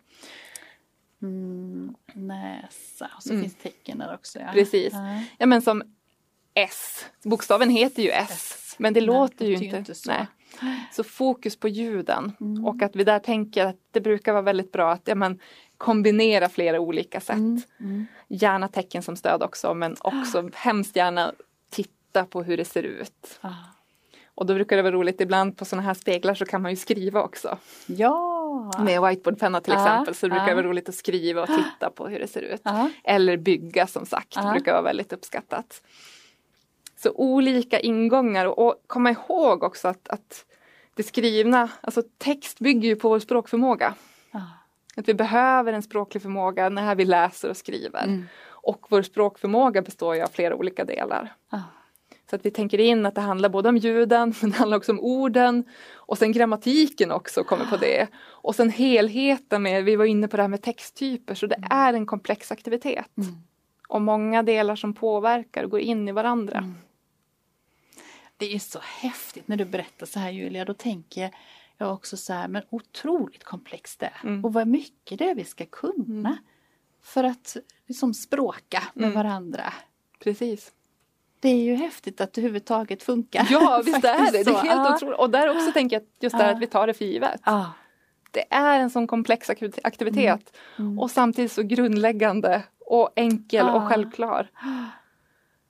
Mm, 1.23 1.95
näsa 2.15 3.11
och 3.17 3.23
så 3.23 3.31
mm. 3.31 3.43
finns 3.43 3.55
tecken 3.55 3.99
där 3.99 4.15
också. 4.15 4.39
Ja. 4.39 4.49
Precis. 4.53 4.95
Ja. 5.39 5.47
men 5.47 5.63
som 5.63 5.83
S. 6.55 7.07
Bokstaven 7.23 7.71
heter 7.71 8.03
ju 8.03 8.11
S. 8.11 8.31
S. 8.31 8.75
Men 8.79 8.95
det 8.95 9.01
Nej, 9.01 9.07
låter 9.07 9.47
ju 9.47 9.55
inte. 9.55 9.77
inte 9.77 9.95
så. 9.95 10.11
Nej. 10.11 10.27
Så 10.93 11.05
fokus 11.05 11.57
på 11.57 11.69
ljuden 11.69 12.33
mm. 12.41 12.65
och 12.65 12.83
att 12.83 12.97
vi 12.97 13.05
där 13.05 13.19
tänker 13.19 13.67
att 13.67 13.77
det 13.91 14.01
brukar 14.01 14.33
vara 14.33 14.43
väldigt 14.43 14.73
bra 14.73 14.93
att 14.93 15.03
ja, 15.05 15.15
men, 15.15 15.39
kombinera 15.77 16.49
flera 16.49 16.81
olika 16.81 17.21
sätt. 17.21 17.37
Mm. 17.37 17.63
Mm. 17.81 18.07
Gärna 18.29 18.69
tecken 18.69 19.03
som 19.03 19.17
stöd 19.17 19.43
också 19.43 19.75
men 19.75 19.97
också 20.01 20.39
ah. 20.39 20.51
hemskt 20.55 20.97
gärna 20.97 21.33
titta 21.71 22.25
på 22.25 22.43
hur 22.43 22.57
det 22.57 22.65
ser 22.65 22.83
ut. 22.83 23.39
Ah. 23.41 23.49
Och 24.35 24.47
då 24.47 24.55
brukar 24.55 24.77
det 24.77 24.83
vara 24.83 24.95
roligt 24.95 25.21
ibland 25.21 25.57
på 25.57 25.65
sådana 25.65 25.83
här 25.83 25.95
speglar 25.95 26.35
så 26.35 26.45
kan 26.45 26.63
man 26.63 26.71
ju 26.71 26.77
skriva 26.77 27.23
också. 27.23 27.59
Ja! 27.87 28.32
Med 28.79 29.03
whiteboardpenna 29.03 29.61
till 29.61 29.73
exempel 29.73 30.15
så 30.15 30.27
det 30.27 30.31
brukar 30.31 30.55
vara 30.55 30.67
roligt 30.67 30.89
att 30.89 30.95
skriva 30.95 31.43
och 31.43 31.49
titta 31.49 31.91
på 31.91 32.09
hur 32.09 32.19
det 32.19 32.27
ser 32.27 32.43
ut. 32.43 32.63
Eller 33.05 33.37
bygga 33.37 33.87
som 33.87 34.07
sagt, 34.07 34.35
det 34.35 34.51
brukar 34.53 34.73
vara 34.73 34.83
väldigt 34.83 35.13
uppskattat. 35.13 35.83
Så 36.97 37.13
olika 37.15 37.81
ingångar 37.81 38.47
och, 38.47 38.67
och 38.67 38.75
komma 38.87 39.11
ihåg 39.11 39.63
också 39.63 39.89
att, 39.89 40.09
att 40.09 40.45
det 40.95 41.03
skrivna, 41.03 41.69
alltså 41.81 42.03
text 42.19 42.59
bygger 42.59 42.89
ju 42.89 42.97
på 42.97 43.09
vår 43.09 43.19
språkförmåga. 43.19 43.95
Att 44.97 45.09
vi 45.09 45.15
behöver 45.15 45.73
en 45.73 45.83
språklig 45.83 46.23
förmåga 46.23 46.69
när 46.69 46.95
vi 46.95 47.05
läser 47.05 47.51
och 47.51 47.57
skriver. 47.57 48.05
Mm. 48.05 48.25
Och 48.45 48.87
vår 48.89 49.03
språkförmåga 49.03 49.83
består 49.83 50.17
ju 50.17 50.23
av 50.23 50.29
flera 50.29 50.55
olika 50.55 50.85
delar. 50.85 51.33
Ah. 51.51 51.59
Så 52.33 52.37
att 52.37 52.47
vi 52.47 52.51
tänker 52.51 52.81
in 52.81 53.07
att 53.07 53.15
det 53.15 53.21
handlar 53.21 53.49
både 53.49 53.69
om 53.69 53.77
ljuden, 53.77 54.35
men 54.41 54.51
det 54.51 54.57
handlar 54.57 54.77
också 54.77 54.93
om 54.93 55.01
orden 55.01 55.65
och 55.93 56.19
sen 56.19 56.33
grammatiken 56.33 57.11
också 57.11 57.45
kommer 57.45 57.67
på 57.67 57.77
det. 57.77 58.09
Och 58.25 58.55
sen 58.55 58.71
helheten 58.71 59.63
med, 59.63 59.85
vi 59.85 59.97
var 59.97 60.05
inne 60.05 60.29
på 60.29 60.37
det 60.37 60.43
här 60.43 60.49
med 60.49 60.63
texttyper, 60.63 61.35
så 61.35 61.47
det 61.47 61.55
mm. 61.55 61.69
är 61.71 61.95
en 61.95 62.07
komplex 62.07 62.53
aktivitet. 62.53 63.17
Mm. 63.17 63.35
Och 63.89 64.03
många 64.03 64.43
delar 64.43 64.77
som 64.77 64.95
påverkar 64.95 65.65
och 65.65 65.71
går 65.71 65.81
in 65.81 66.09
i 66.09 66.13
varandra. 66.13 66.59
Mm. 66.59 66.75
Det 68.37 68.55
är 68.55 68.59
så 68.59 68.79
häftigt 68.83 69.49
när 69.49 69.57
du 69.57 69.65
berättar 69.65 70.07
så 70.07 70.19
här 70.19 70.31
Julia, 70.31 70.65
då 70.65 70.75
tänker 70.75 71.31
jag 71.79 71.93
också 71.93 72.17
så 72.17 72.33
här, 72.33 72.49
men 72.49 72.63
otroligt 72.71 73.45
komplext 73.45 74.01
det 74.01 74.07
är. 74.07 74.29
Mm. 74.29 74.45
Och 74.45 74.53
vad 74.53 74.69
mycket 74.69 75.19
det 75.19 75.31
är 75.31 75.35
vi 75.35 75.45
ska 75.45 75.67
kunna. 75.67 76.29
Mm. 76.29 76.37
För 77.03 77.25
att 77.25 77.57
liksom 77.87 78.15
språka 78.15 78.83
med 78.95 79.05
mm. 79.05 79.15
varandra. 79.15 79.73
Precis. 80.19 80.73
Det 81.43 81.49
är 81.49 81.63
ju 81.63 81.75
häftigt 81.75 82.21
att 82.21 82.33
det 82.33 82.41
överhuvudtaget 82.41 83.03
funkar. 83.03 83.47
Ja 83.51 83.83
visst 83.85 84.05
är 84.05 84.33
det, 84.33 84.43
det 84.43 84.51
är 84.51 84.55
helt 84.55 84.91
ah. 84.91 84.95
otroligt. 84.95 85.19
Och 85.19 85.31
där 85.31 85.51
också 85.51 85.73
tänker 85.73 85.97
jag 85.97 86.03
just 86.21 86.39
det 86.39 86.45
här 86.45 86.53
att 86.55 86.63
vi 86.63 86.67
tar 86.67 86.87
det 86.87 86.95
för 86.95 87.05
givet. 87.05 87.41
Ah. 87.43 87.65
Det 88.31 88.45
är 88.51 88.79
en 88.79 88.91
sån 88.91 89.07
komplex 89.07 89.51
aktivitet 89.83 90.57
mm. 90.79 90.89
Mm. 90.89 90.99
och 90.99 91.11
samtidigt 91.11 91.53
så 91.53 91.63
grundläggande 91.63 92.63
och 92.87 93.11
enkel 93.17 93.69
och 93.69 93.83
självklar. 93.83 94.51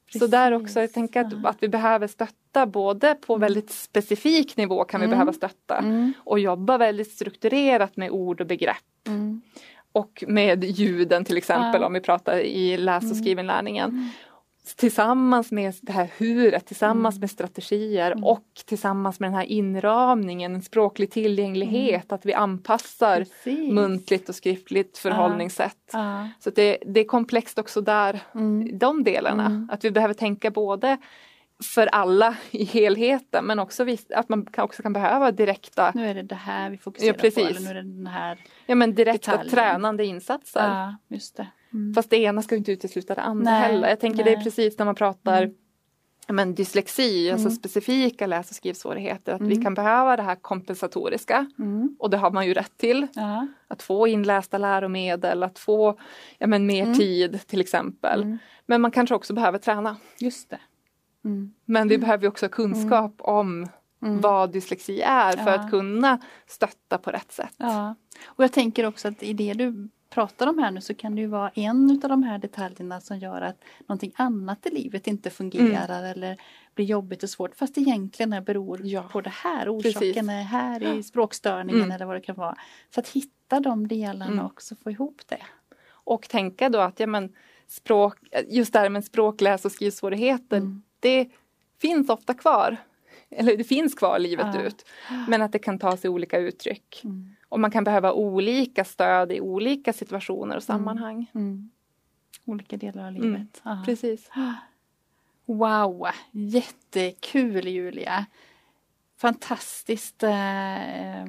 Precis. 0.06 0.20
Så 0.20 0.26
där 0.26 0.52
också, 0.52 0.80
jag 0.80 0.92
tänker 0.92 1.20
att, 1.20 1.44
att 1.44 1.56
vi 1.60 1.68
behöver 1.68 2.06
stötta 2.06 2.66
både 2.66 3.14
på 3.14 3.34
mm. 3.34 3.40
väldigt 3.40 3.70
specifik 3.70 4.56
nivå 4.56 4.84
kan 4.84 5.00
vi 5.00 5.06
mm. 5.06 5.16
behöva 5.16 5.32
stötta 5.32 5.78
mm. 5.78 6.12
och 6.18 6.38
jobba 6.38 6.78
väldigt 6.78 7.12
strukturerat 7.12 7.96
med 7.96 8.10
ord 8.10 8.40
och 8.40 8.46
begrepp. 8.46 9.06
Mm. 9.06 9.42
Och 9.92 10.24
med 10.26 10.64
ljuden 10.64 11.24
till 11.24 11.36
exempel 11.36 11.80
ja. 11.80 11.86
om 11.86 11.92
vi 11.92 12.00
pratar 12.00 12.38
i 12.38 12.76
läs 12.76 13.10
och 13.10 13.16
skrivinlärningen. 13.16 13.90
Mm 13.90 14.08
tillsammans 14.76 15.52
med 15.52 15.74
det 15.80 15.92
här 15.92 16.10
huret, 16.18 16.66
tillsammans 16.66 17.14
mm. 17.14 17.20
med 17.20 17.30
strategier 17.30 18.10
mm. 18.10 18.24
och 18.24 18.46
tillsammans 18.66 19.20
med 19.20 19.30
den 19.30 19.36
här 19.36 19.44
inramningen, 19.44 20.54
en 20.54 20.62
språklig 20.62 21.10
tillgänglighet, 21.10 22.04
mm. 22.04 22.14
att 22.14 22.26
vi 22.26 22.34
anpassar 22.34 23.18
Precis. 23.18 23.72
muntligt 23.72 24.28
och 24.28 24.34
skriftligt 24.34 24.98
förhållningssätt. 24.98 25.90
Ah. 25.92 26.26
Så 26.40 26.50
det, 26.50 26.78
det, 26.86 27.00
är 27.00 27.04
komplext 27.04 27.58
också 27.58 27.80
där, 27.80 28.20
mm. 28.34 28.78
de 28.78 29.04
delarna. 29.04 29.46
Mm. 29.46 29.68
Att 29.72 29.84
vi 29.84 29.90
behöver 29.90 30.14
tänka 30.14 30.50
både 30.50 30.98
för 31.74 31.86
alla 31.86 32.36
i 32.50 32.64
helheten 32.64 33.44
men 33.44 33.58
också 33.58 33.86
att 34.14 34.28
man 34.28 34.46
också 34.56 34.82
kan 34.82 34.92
behöva 34.92 35.32
direkta 35.32 35.92
Nu 35.94 36.08
är 36.08 36.14
det 36.14 36.22
det 36.22 36.34
här 36.34 36.70
vi 36.70 36.78
fokuserar 36.78 37.16
ja, 37.22 37.30
på 37.30 37.40
eller 37.40 37.60
nu 37.60 37.70
är 37.70 37.74
det 37.74 37.82
den 37.82 38.06
här 38.06 38.38
Ja 38.66 38.74
men 38.74 38.94
direkta 38.94 39.30
detaljen. 39.30 39.50
tränande 39.50 40.04
insatser. 40.04 40.68
Ja, 40.68 40.96
just 41.08 41.36
det. 41.36 41.46
Mm. 41.74 41.94
Fast 41.94 42.10
det 42.10 42.16
ena 42.16 42.42
ska 42.42 42.56
inte 42.56 42.72
utesluta 42.72 43.14
det 43.14 43.20
andra 43.20 43.50
nej, 43.50 43.60
heller. 43.60 43.88
Jag 43.88 44.00
tänker 44.00 44.24
nej. 44.24 44.34
det 44.34 44.40
är 44.40 44.44
precis 44.44 44.78
när 44.78 44.84
man 44.84 44.94
pratar 44.94 45.42
mm. 45.42 45.56
men 46.26 46.54
dyslexi, 46.54 47.30
alltså 47.30 47.48
mm. 47.48 47.56
specifika 47.56 48.26
läs 48.26 48.50
och 48.50 48.56
skrivsvårigheter, 48.56 49.32
att 49.32 49.40
vi 49.40 49.52
mm. 49.52 49.62
kan 49.62 49.74
behöva 49.74 50.16
det 50.16 50.22
här 50.22 50.36
kompensatoriska 50.36 51.46
mm. 51.58 51.96
och 51.98 52.10
det 52.10 52.16
har 52.16 52.30
man 52.30 52.46
ju 52.46 52.54
rätt 52.54 52.76
till. 52.76 53.06
Ja. 53.14 53.46
Att 53.68 53.82
få 53.82 54.06
inlästa 54.06 54.58
läromedel, 54.58 55.42
att 55.42 55.58
få 55.58 55.98
ja, 56.38 56.46
men 56.46 56.66
mer 56.66 56.82
mm. 56.82 56.98
tid 56.98 57.46
till 57.46 57.60
exempel. 57.60 58.38
Men 58.66 58.80
man 58.80 58.90
kanske 58.90 59.14
också 59.14 59.34
behöver 59.34 59.58
träna. 59.58 59.96
Just 60.18 60.50
det. 60.50 60.60
Men 61.64 61.88
vi 61.88 61.98
behöver 61.98 62.28
också 62.28 62.48
kunskap 62.48 63.14
om 63.18 63.68
vad 63.98 64.52
dyslexi 64.52 65.00
är 65.00 65.32
för 65.32 65.50
ja. 65.50 65.54
att 65.54 65.70
kunna 65.70 66.18
stötta 66.46 66.98
på 66.98 67.10
rätt 67.10 67.32
sätt. 67.32 67.54
Ja. 67.56 67.94
Och 68.24 68.44
jag 68.44 68.52
tänker 68.52 68.86
också 68.86 69.08
att 69.08 69.22
i 69.22 69.32
det 69.32 69.54
du 69.54 69.88
pratar 70.14 70.46
om 70.46 70.58
här 70.58 70.70
nu 70.70 70.80
så 70.80 70.94
kan 70.94 71.14
det 71.14 71.20
ju 71.20 71.26
vara 71.26 71.50
en 71.54 72.00
av 72.02 72.08
de 72.08 72.22
här 72.22 72.38
detaljerna 72.38 73.00
som 73.00 73.18
gör 73.18 73.40
att 73.40 73.64
någonting 73.86 74.12
annat 74.16 74.66
i 74.66 74.70
livet 74.70 75.06
inte 75.06 75.30
fungerar 75.30 75.98
mm. 75.98 76.10
eller 76.10 76.36
blir 76.74 76.86
jobbigt 76.86 77.22
och 77.22 77.30
svårt 77.30 77.56
fast 77.56 77.78
egentligen 77.78 78.32
är 78.32 78.40
beror 78.40 78.80
ja. 78.86 79.02
på 79.02 79.20
det 79.20 79.30
här. 79.30 79.68
Orsaken 79.68 80.00
Precis. 80.00 80.16
är 80.16 80.42
här 80.42 80.94
i 80.94 81.02
språkstörningen 81.02 81.82
mm. 81.82 81.90
eller 81.90 82.06
vad 82.06 82.16
det 82.16 82.20
kan 82.20 82.36
vara. 82.36 82.56
Så 82.94 83.00
att 83.00 83.08
hitta 83.08 83.60
de 83.60 83.88
delarna 83.88 84.32
mm. 84.32 84.46
också, 84.46 84.74
få 84.76 84.90
ihop 84.90 85.20
det. 85.26 85.42
Och 85.88 86.28
tänka 86.28 86.68
då 86.68 86.78
att 86.78 87.00
ja, 87.00 87.06
men, 87.06 87.32
språk, 87.66 88.18
just 88.48 88.72
det 88.72 88.78
här 88.78 88.88
med 88.88 89.04
språk, 89.04 89.40
läs 89.40 89.64
och 89.64 89.72
skrivsvårigheter, 89.72 90.56
mm. 90.56 90.82
det 91.00 91.28
finns 91.78 92.08
ofta 92.08 92.34
kvar. 92.34 92.76
Eller 93.36 93.56
det 93.56 93.64
finns 93.64 93.94
kvar 93.94 94.18
livet 94.18 94.54
ja. 94.54 94.62
ut. 94.62 94.86
Men 95.28 95.42
att 95.42 95.52
det 95.52 95.58
kan 95.58 95.78
ta 95.78 95.96
sig 95.96 96.10
olika 96.10 96.38
uttryck. 96.38 97.00
Mm. 97.04 97.34
Och 97.48 97.60
man 97.60 97.70
kan 97.70 97.84
behöva 97.84 98.12
olika 98.12 98.84
stöd 98.84 99.32
i 99.32 99.40
olika 99.40 99.92
situationer 99.92 100.56
och 100.56 100.62
sammanhang. 100.62 101.30
Mm. 101.34 101.46
Mm. 101.46 101.70
Olika 102.44 102.76
delar 102.76 103.06
av 103.06 103.12
livet. 103.12 103.62
Mm. 103.64 103.84
Precis. 103.84 104.30
Wow, 105.44 106.06
jättekul 106.30 107.68
Julia. 107.68 108.26
Fantastiskt. 109.16 110.22
Eh, 110.22 111.24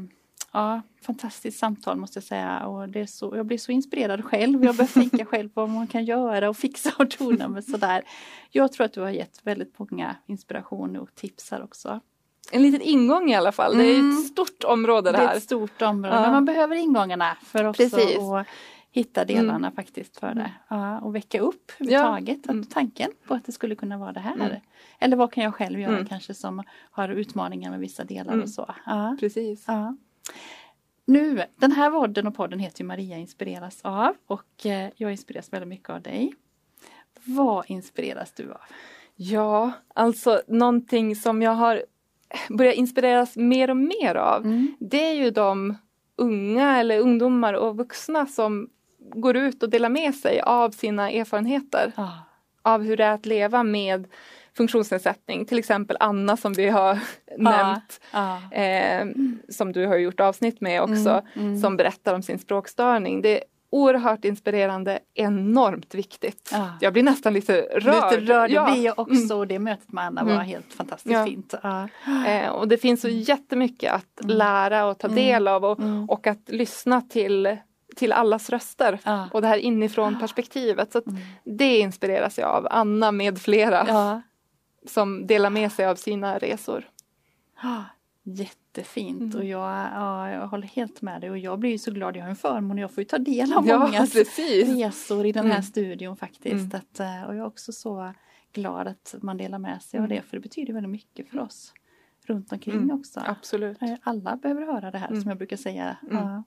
ja, 0.53 0.81
fantastiskt 1.01 1.59
samtal 1.59 1.97
måste 1.97 2.17
jag 2.17 2.23
säga. 2.23 2.65
Och 2.65 2.89
det 2.89 2.99
är 2.99 3.05
så, 3.05 3.35
jag 3.35 3.45
blir 3.45 3.57
så 3.57 3.71
inspirerad 3.71 4.25
själv. 4.25 4.63
Jag 4.65 4.75
börjar 4.75 4.93
tänka 4.93 5.25
själv 5.25 5.49
på 5.49 5.61
vad 5.61 5.69
man 5.69 5.87
kan 5.87 6.05
göra 6.05 6.49
och 6.49 6.57
fixa 6.57 6.91
och 6.99 7.07
dona 7.19 7.47
med 7.47 7.63
sådär. 7.63 8.03
Jag 8.51 8.71
tror 8.71 8.85
att 8.85 8.93
du 8.93 9.01
har 9.01 9.09
gett 9.09 9.39
väldigt 9.43 9.79
många 9.79 10.15
inspiration 10.25 10.97
och 10.97 11.15
tips 11.15 11.51
här 11.51 11.63
också 11.63 12.01
en 12.51 12.61
liten 12.61 12.81
ingång 12.81 13.31
i 13.31 13.35
alla 13.35 13.51
fall. 13.51 13.73
Mm. 13.73 13.85
Det 13.85 13.91
är 13.91 13.95
ett 13.95 14.01
mm. 14.01 14.23
stort 14.23 14.63
område 14.63 15.11
det 15.11 15.17
här. 15.17 15.25
Det 15.25 15.31
är 15.31 15.37
ett 15.37 15.43
stort 15.43 15.81
område. 15.81 16.15
Ja. 16.15 16.21
Men 16.21 16.31
man 16.31 16.45
behöver 16.45 16.75
ingångarna 16.75 17.37
för 17.43 17.63
också 17.63 17.83
att 17.83 18.47
hitta 18.91 19.25
delarna 19.25 19.55
mm. 19.55 19.71
faktiskt 19.71 20.19
för 20.19 20.33
det. 20.33 20.51
Ja, 20.67 20.99
och 20.99 21.15
väcka 21.15 21.39
upp 21.39 21.71
överhuvudtaget 21.79 22.39
ja. 22.43 22.51
mm. 22.51 22.65
tanken 22.65 23.11
på 23.27 23.33
att 23.33 23.45
det 23.45 23.51
skulle 23.51 23.75
kunna 23.75 23.97
vara 23.97 24.11
det 24.11 24.19
här. 24.19 24.35
Mm. 24.35 24.55
Eller 24.99 25.17
vad 25.17 25.31
kan 25.31 25.43
jag 25.43 25.55
själv 25.55 25.79
göra 25.79 25.95
mm. 25.95 26.07
kanske 26.07 26.33
som 26.33 26.63
har 26.91 27.09
utmaningar 27.09 27.71
med 27.71 27.79
vissa 27.79 28.03
delar 28.03 28.41
och 28.41 28.49
så. 28.49 28.75
Ja. 28.85 29.17
Precis. 29.19 29.65
Nu, 31.05 31.43
den 31.55 31.71
här 31.71 31.89
vodden 31.89 32.27
och 32.27 32.35
podden 32.35 32.59
heter 32.59 32.83
Maria 32.83 33.17
inspireras 33.17 33.79
av 33.81 34.15
och 34.27 34.65
eh, 34.65 34.89
jag 34.95 35.11
inspireras 35.11 35.53
väldigt 35.53 35.69
mycket 35.69 35.89
av 35.89 36.01
dig. 36.01 36.33
Vad 37.23 37.65
inspireras 37.67 38.31
du 38.31 38.51
av? 38.51 38.61
Ja, 39.15 39.71
alltså 39.95 40.41
någonting 40.47 41.15
som 41.15 41.41
jag 41.41 41.51
har 41.51 41.83
börjat 42.49 42.75
inspireras 42.75 43.35
mer 43.35 43.69
och 43.69 43.77
mer 43.77 44.15
av. 44.15 44.45
Mm. 44.45 44.75
Det 44.79 45.07
är 45.07 45.13
ju 45.13 45.31
de 45.31 45.75
unga 46.15 46.79
eller 46.79 46.99
ungdomar 46.99 47.53
och 47.53 47.77
vuxna 47.77 48.25
som 48.27 48.69
går 48.99 49.37
ut 49.37 49.63
och 49.63 49.69
delar 49.69 49.89
med 49.89 50.15
sig 50.15 50.41
av 50.41 50.71
sina 50.71 51.11
erfarenheter. 51.11 51.91
Ah. 51.95 52.09
Av 52.61 52.83
hur 52.83 52.97
det 52.97 53.03
är 53.03 53.11
att 53.11 53.25
leva 53.25 53.63
med 53.63 54.07
funktionsnedsättning. 54.57 55.45
Till 55.45 55.59
exempel 55.59 55.97
Anna 55.99 56.37
som 56.37 56.53
vi 56.53 56.69
har 56.69 56.99
nämnt. 57.37 58.01
Ah. 58.11 58.51
Eh, 58.51 59.07
som 59.49 59.71
du 59.71 59.87
har 59.87 59.97
gjort 59.97 60.19
avsnitt 60.19 60.61
med 60.61 60.81
också. 60.81 61.09
Mm, 61.35 61.47
mm. 61.47 61.61
Som 61.61 61.77
berättar 61.77 62.13
om 62.13 62.23
sin 62.23 62.39
språkstörning. 62.39 63.21
Det 63.21 63.43
oerhört 63.73 64.25
inspirerande, 64.25 64.99
enormt 65.13 65.95
viktigt. 65.95 66.49
Ja. 66.51 66.77
Jag 66.81 66.93
blir 66.93 67.03
nästan 67.03 67.33
lite 67.33 67.61
rörd. 67.61 68.19
Lite 68.19 68.33
rörd, 68.33 68.51
ja. 68.51 68.65
det 68.65 68.71
blir 68.71 68.85
jag 68.85 68.99
också. 68.99 69.33
Mm. 69.33 69.47
Det 69.47 69.59
mötet 69.59 69.91
med 69.91 70.03
Anna 70.03 70.23
var 70.23 70.31
mm. 70.31 70.45
helt 70.45 70.73
fantastiskt 70.73 71.13
ja. 71.13 71.25
fint. 71.25 71.53
Ja. 71.63 71.87
Eh, 72.27 72.49
och 72.49 72.67
det 72.67 72.77
finns 72.77 73.01
så 73.01 73.09
jättemycket 73.09 73.93
att 73.93 74.23
mm. 74.23 74.37
lära 74.37 74.85
och 74.85 74.97
ta 74.97 75.07
mm. 75.07 75.15
del 75.15 75.47
av 75.47 75.65
och, 75.65 75.79
mm. 75.79 76.09
och 76.09 76.27
att 76.27 76.49
lyssna 76.49 77.01
till 77.01 77.57
till 77.95 78.11
allas 78.11 78.49
röster 78.49 78.99
ja. 79.03 79.27
och 79.31 79.41
det 79.41 79.47
här 79.47 79.57
inifrån 79.57 80.19
perspektivet. 80.19 80.91
Så 80.91 81.01
mm. 81.07 81.21
Det 81.43 81.79
inspireras 81.79 82.37
jag 82.37 82.49
av, 82.49 82.67
Anna 82.71 83.11
med 83.11 83.41
flera 83.41 84.21
som 84.85 85.27
delar 85.27 85.49
med 85.49 85.71
sig 85.71 85.85
av 85.85 85.95
sina 85.95 86.37
resor. 86.37 86.89
Jättefint 88.23 89.21
mm. 89.21 89.37
och 89.37 89.45
jag, 89.45 89.89
ja, 89.93 90.29
jag 90.29 90.47
håller 90.47 90.67
helt 90.67 91.01
med 91.01 91.21
dig 91.21 91.29
och 91.29 91.37
jag 91.37 91.59
blir 91.59 91.77
så 91.77 91.91
glad. 91.91 92.17
Jag 92.17 92.23
har 92.23 92.29
en 92.29 92.35
förmån 92.35 92.71
och 92.71 92.83
jag 92.83 92.91
får 92.91 93.01
ju 93.01 93.05
ta 93.05 93.17
del 93.17 93.53
av 93.53 93.67
ja, 93.67 93.79
många 93.79 94.05
resor 94.05 95.25
i 95.25 95.31
den 95.31 95.45
här 95.45 95.51
mm. 95.51 95.63
studion 95.63 96.17
faktiskt. 96.17 96.73
Mm. 96.73 96.81
Att, 96.81 96.99
eh, 96.99 97.23
och 97.23 97.35
jag 97.35 97.41
är 97.41 97.45
också 97.45 97.71
så 97.71 98.13
glad 98.53 98.87
att 98.87 99.15
man 99.21 99.37
delar 99.37 99.59
med 99.59 99.81
sig 99.81 99.97
av 99.97 100.05
mm. 100.05 100.17
det 100.17 100.23
för 100.23 100.37
det 100.37 100.41
betyder 100.41 100.73
väldigt 100.73 100.91
mycket 100.91 101.29
för 101.29 101.39
oss 101.39 101.73
runt 102.25 102.51
omkring 102.51 102.75
mm. 102.75 102.99
också. 102.99 103.21
Absolut. 103.25 103.81
Eh, 103.81 103.93
alla 104.03 104.35
behöver 104.35 104.65
höra 104.65 104.91
det 104.91 104.97
här 104.97 105.07
som 105.07 105.29
jag 105.29 105.37
brukar 105.37 105.57
säga. 105.57 105.97
Ja. 106.11 106.43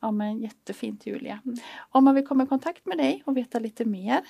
Ja 0.00 0.10
men 0.10 0.38
jättefint 0.38 1.06
Julia. 1.06 1.40
Om 1.90 2.04
man 2.04 2.14
vill 2.14 2.26
komma 2.26 2.44
i 2.44 2.46
kontakt 2.46 2.86
med 2.86 2.98
dig 2.98 3.22
och 3.26 3.36
veta 3.36 3.58
lite 3.58 3.84
mer 3.84 4.20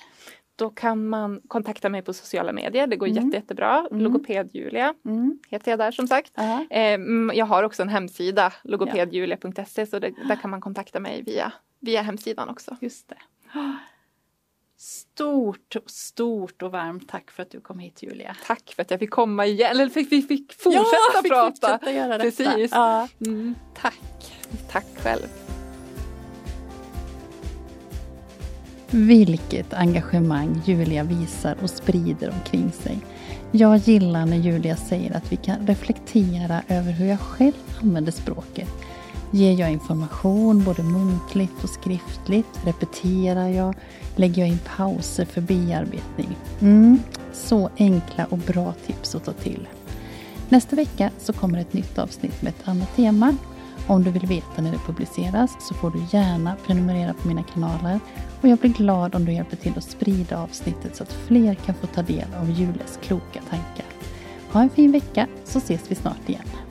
då 0.59 0.69
kan 0.69 1.07
man 1.07 1.41
kontakta 1.47 1.89
mig 1.89 2.01
på 2.01 2.13
sociala 2.13 2.51
medier. 2.51 2.87
Det 2.87 2.95
går 2.95 3.07
mm. 3.07 3.23
jätte, 3.23 3.37
jättebra. 3.37 3.87
Mm. 3.91 4.03
Logoped-Julia 4.03 4.93
mm. 5.05 5.39
heter 5.49 5.71
jag 5.71 5.79
där 5.79 5.91
som 5.91 6.07
sagt. 6.07 6.39
Uh 6.39 6.43
-huh. 6.45 7.33
jag 7.33 7.45
har 7.45 7.63
också 7.63 7.81
en 7.81 7.89
hemsida, 7.89 8.53
logopedjulia.se, 8.63 9.85
så 9.85 9.99
det, 9.99 10.13
där 10.27 10.35
kan 10.35 10.51
man 10.51 10.61
kontakta 10.61 10.99
mig 10.99 11.23
via, 11.25 11.51
via 11.79 12.01
hemsidan 12.01 12.49
också. 12.49 12.77
Just 12.81 13.09
det. 13.09 13.17
Stort, 14.77 15.75
stort 15.85 16.61
och 16.61 16.71
varmt 16.71 17.09
tack 17.09 17.31
för 17.31 17.43
att 17.43 17.51
du 17.51 17.61
kom 17.61 17.79
hit 17.79 18.03
Julia. 18.03 18.35
Tack 18.45 18.73
för 18.75 18.81
att 18.81 18.91
jag 18.91 18.99
fick 18.99 19.11
komma 19.11 19.45
igen, 19.45 19.71
eller 19.71 19.89
fick, 19.89 20.09
fick, 20.09 20.27
fick 20.27 20.53
fortsätta 20.53 20.97
ja, 21.13 21.21
fick 21.21 21.31
prata. 21.31 21.69
Fortsätta 21.69 21.91
göra 21.91 22.17
detta. 22.17 22.23
Precis. 22.23 22.71
Ja. 22.71 23.07
Mm. 23.25 23.55
Tack. 23.81 23.99
Tack 24.71 24.85
själv. 25.03 25.27
Vilket 28.91 29.73
engagemang 29.73 30.61
Julia 30.65 31.03
visar 31.03 31.55
och 31.61 31.69
sprider 31.69 32.29
omkring 32.29 32.71
sig. 32.71 32.99
Jag 33.51 33.77
gillar 33.77 34.25
när 34.25 34.37
Julia 34.37 34.75
säger 34.75 35.17
att 35.17 35.31
vi 35.31 35.35
kan 35.35 35.67
reflektera 35.67 36.61
över 36.67 36.91
hur 36.91 37.05
jag 37.05 37.19
själv 37.19 37.53
använder 37.81 38.11
språket. 38.11 38.69
Ger 39.31 39.59
jag 39.59 39.71
information 39.71 40.63
både 40.63 40.83
muntligt 40.83 41.63
och 41.63 41.69
skriftligt? 41.69 42.59
Repeterar 42.65 43.47
jag? 43.47 43.75
Lägger 44.15 44.41
jag 44.41 44.49
in 44.49 44.59
pauser 44.75 45.25
för 45.25 45.41
bearbetning? 45.41 46.37
Mm, 46.61 46.99
så 47.33 47.69
enkla 47.77 48.25
och 48.25 48.37
bra 48.37 48.73
tips 48.85 49.15
att 49.15 49.25
ta 49.25 49.33
till. 49.33 49.67
Nästa 50.49 50.75
vecka 50.75 51.11
så 51.19 51.33
kommer 51.33 51.59
ett 51.59 51.73
nytt 51.73 51.99
avsnitt 51.99 52.41
med 52.41 52.49
ett 52.49 52.67
annat 52.67 52.95
tema. 52.95 53.37
Om 53.89 54.03
du 54.03 54.11
vill 54.11 54.25
veta 54.25 54.61
när 54.61 54.71
det 54.71 54.77
publiceras 54.77 55.57
så 55.59 55.73
får 55.73 55.91
du 55.91 55.99
gärna 56.11 56.55
prenumerera 56.65 57.13
på 57.13 57.27
mina 57.27 57.43
kanaler 57.43 57.99
och 58.41 58.47
jag 58.47 58.57
blir 58.57 58.73
glad 58.73 59.15
om 59.15 59.25
du 59.25 59.33
hjälper 59.33 59.55
till 59.55 59.77
att 59.77 59.83
sprida 59.83 60.39
avsnittet 60.39 60.95
så 60.95 61.03
att 61.03 61.13
fler 61.13 61.53
kan 61.53 61.75
få 61.75 61.87
ta 61.87 62.01
del 62.01 62.33
av 62.41 62.49
Jules 62.49 62.99
kloka 63.01 63.41
tankar. 63.49 63.85
Ha 64.51 64.61
en 64.61 64.69
fin 64.69 64.91
vecka 64.91 65.27
så 65.43 65.57
ses 65.57 65.91
vi 65.91 65.95
snart 65.95 66.29
igen. 66.29 66.68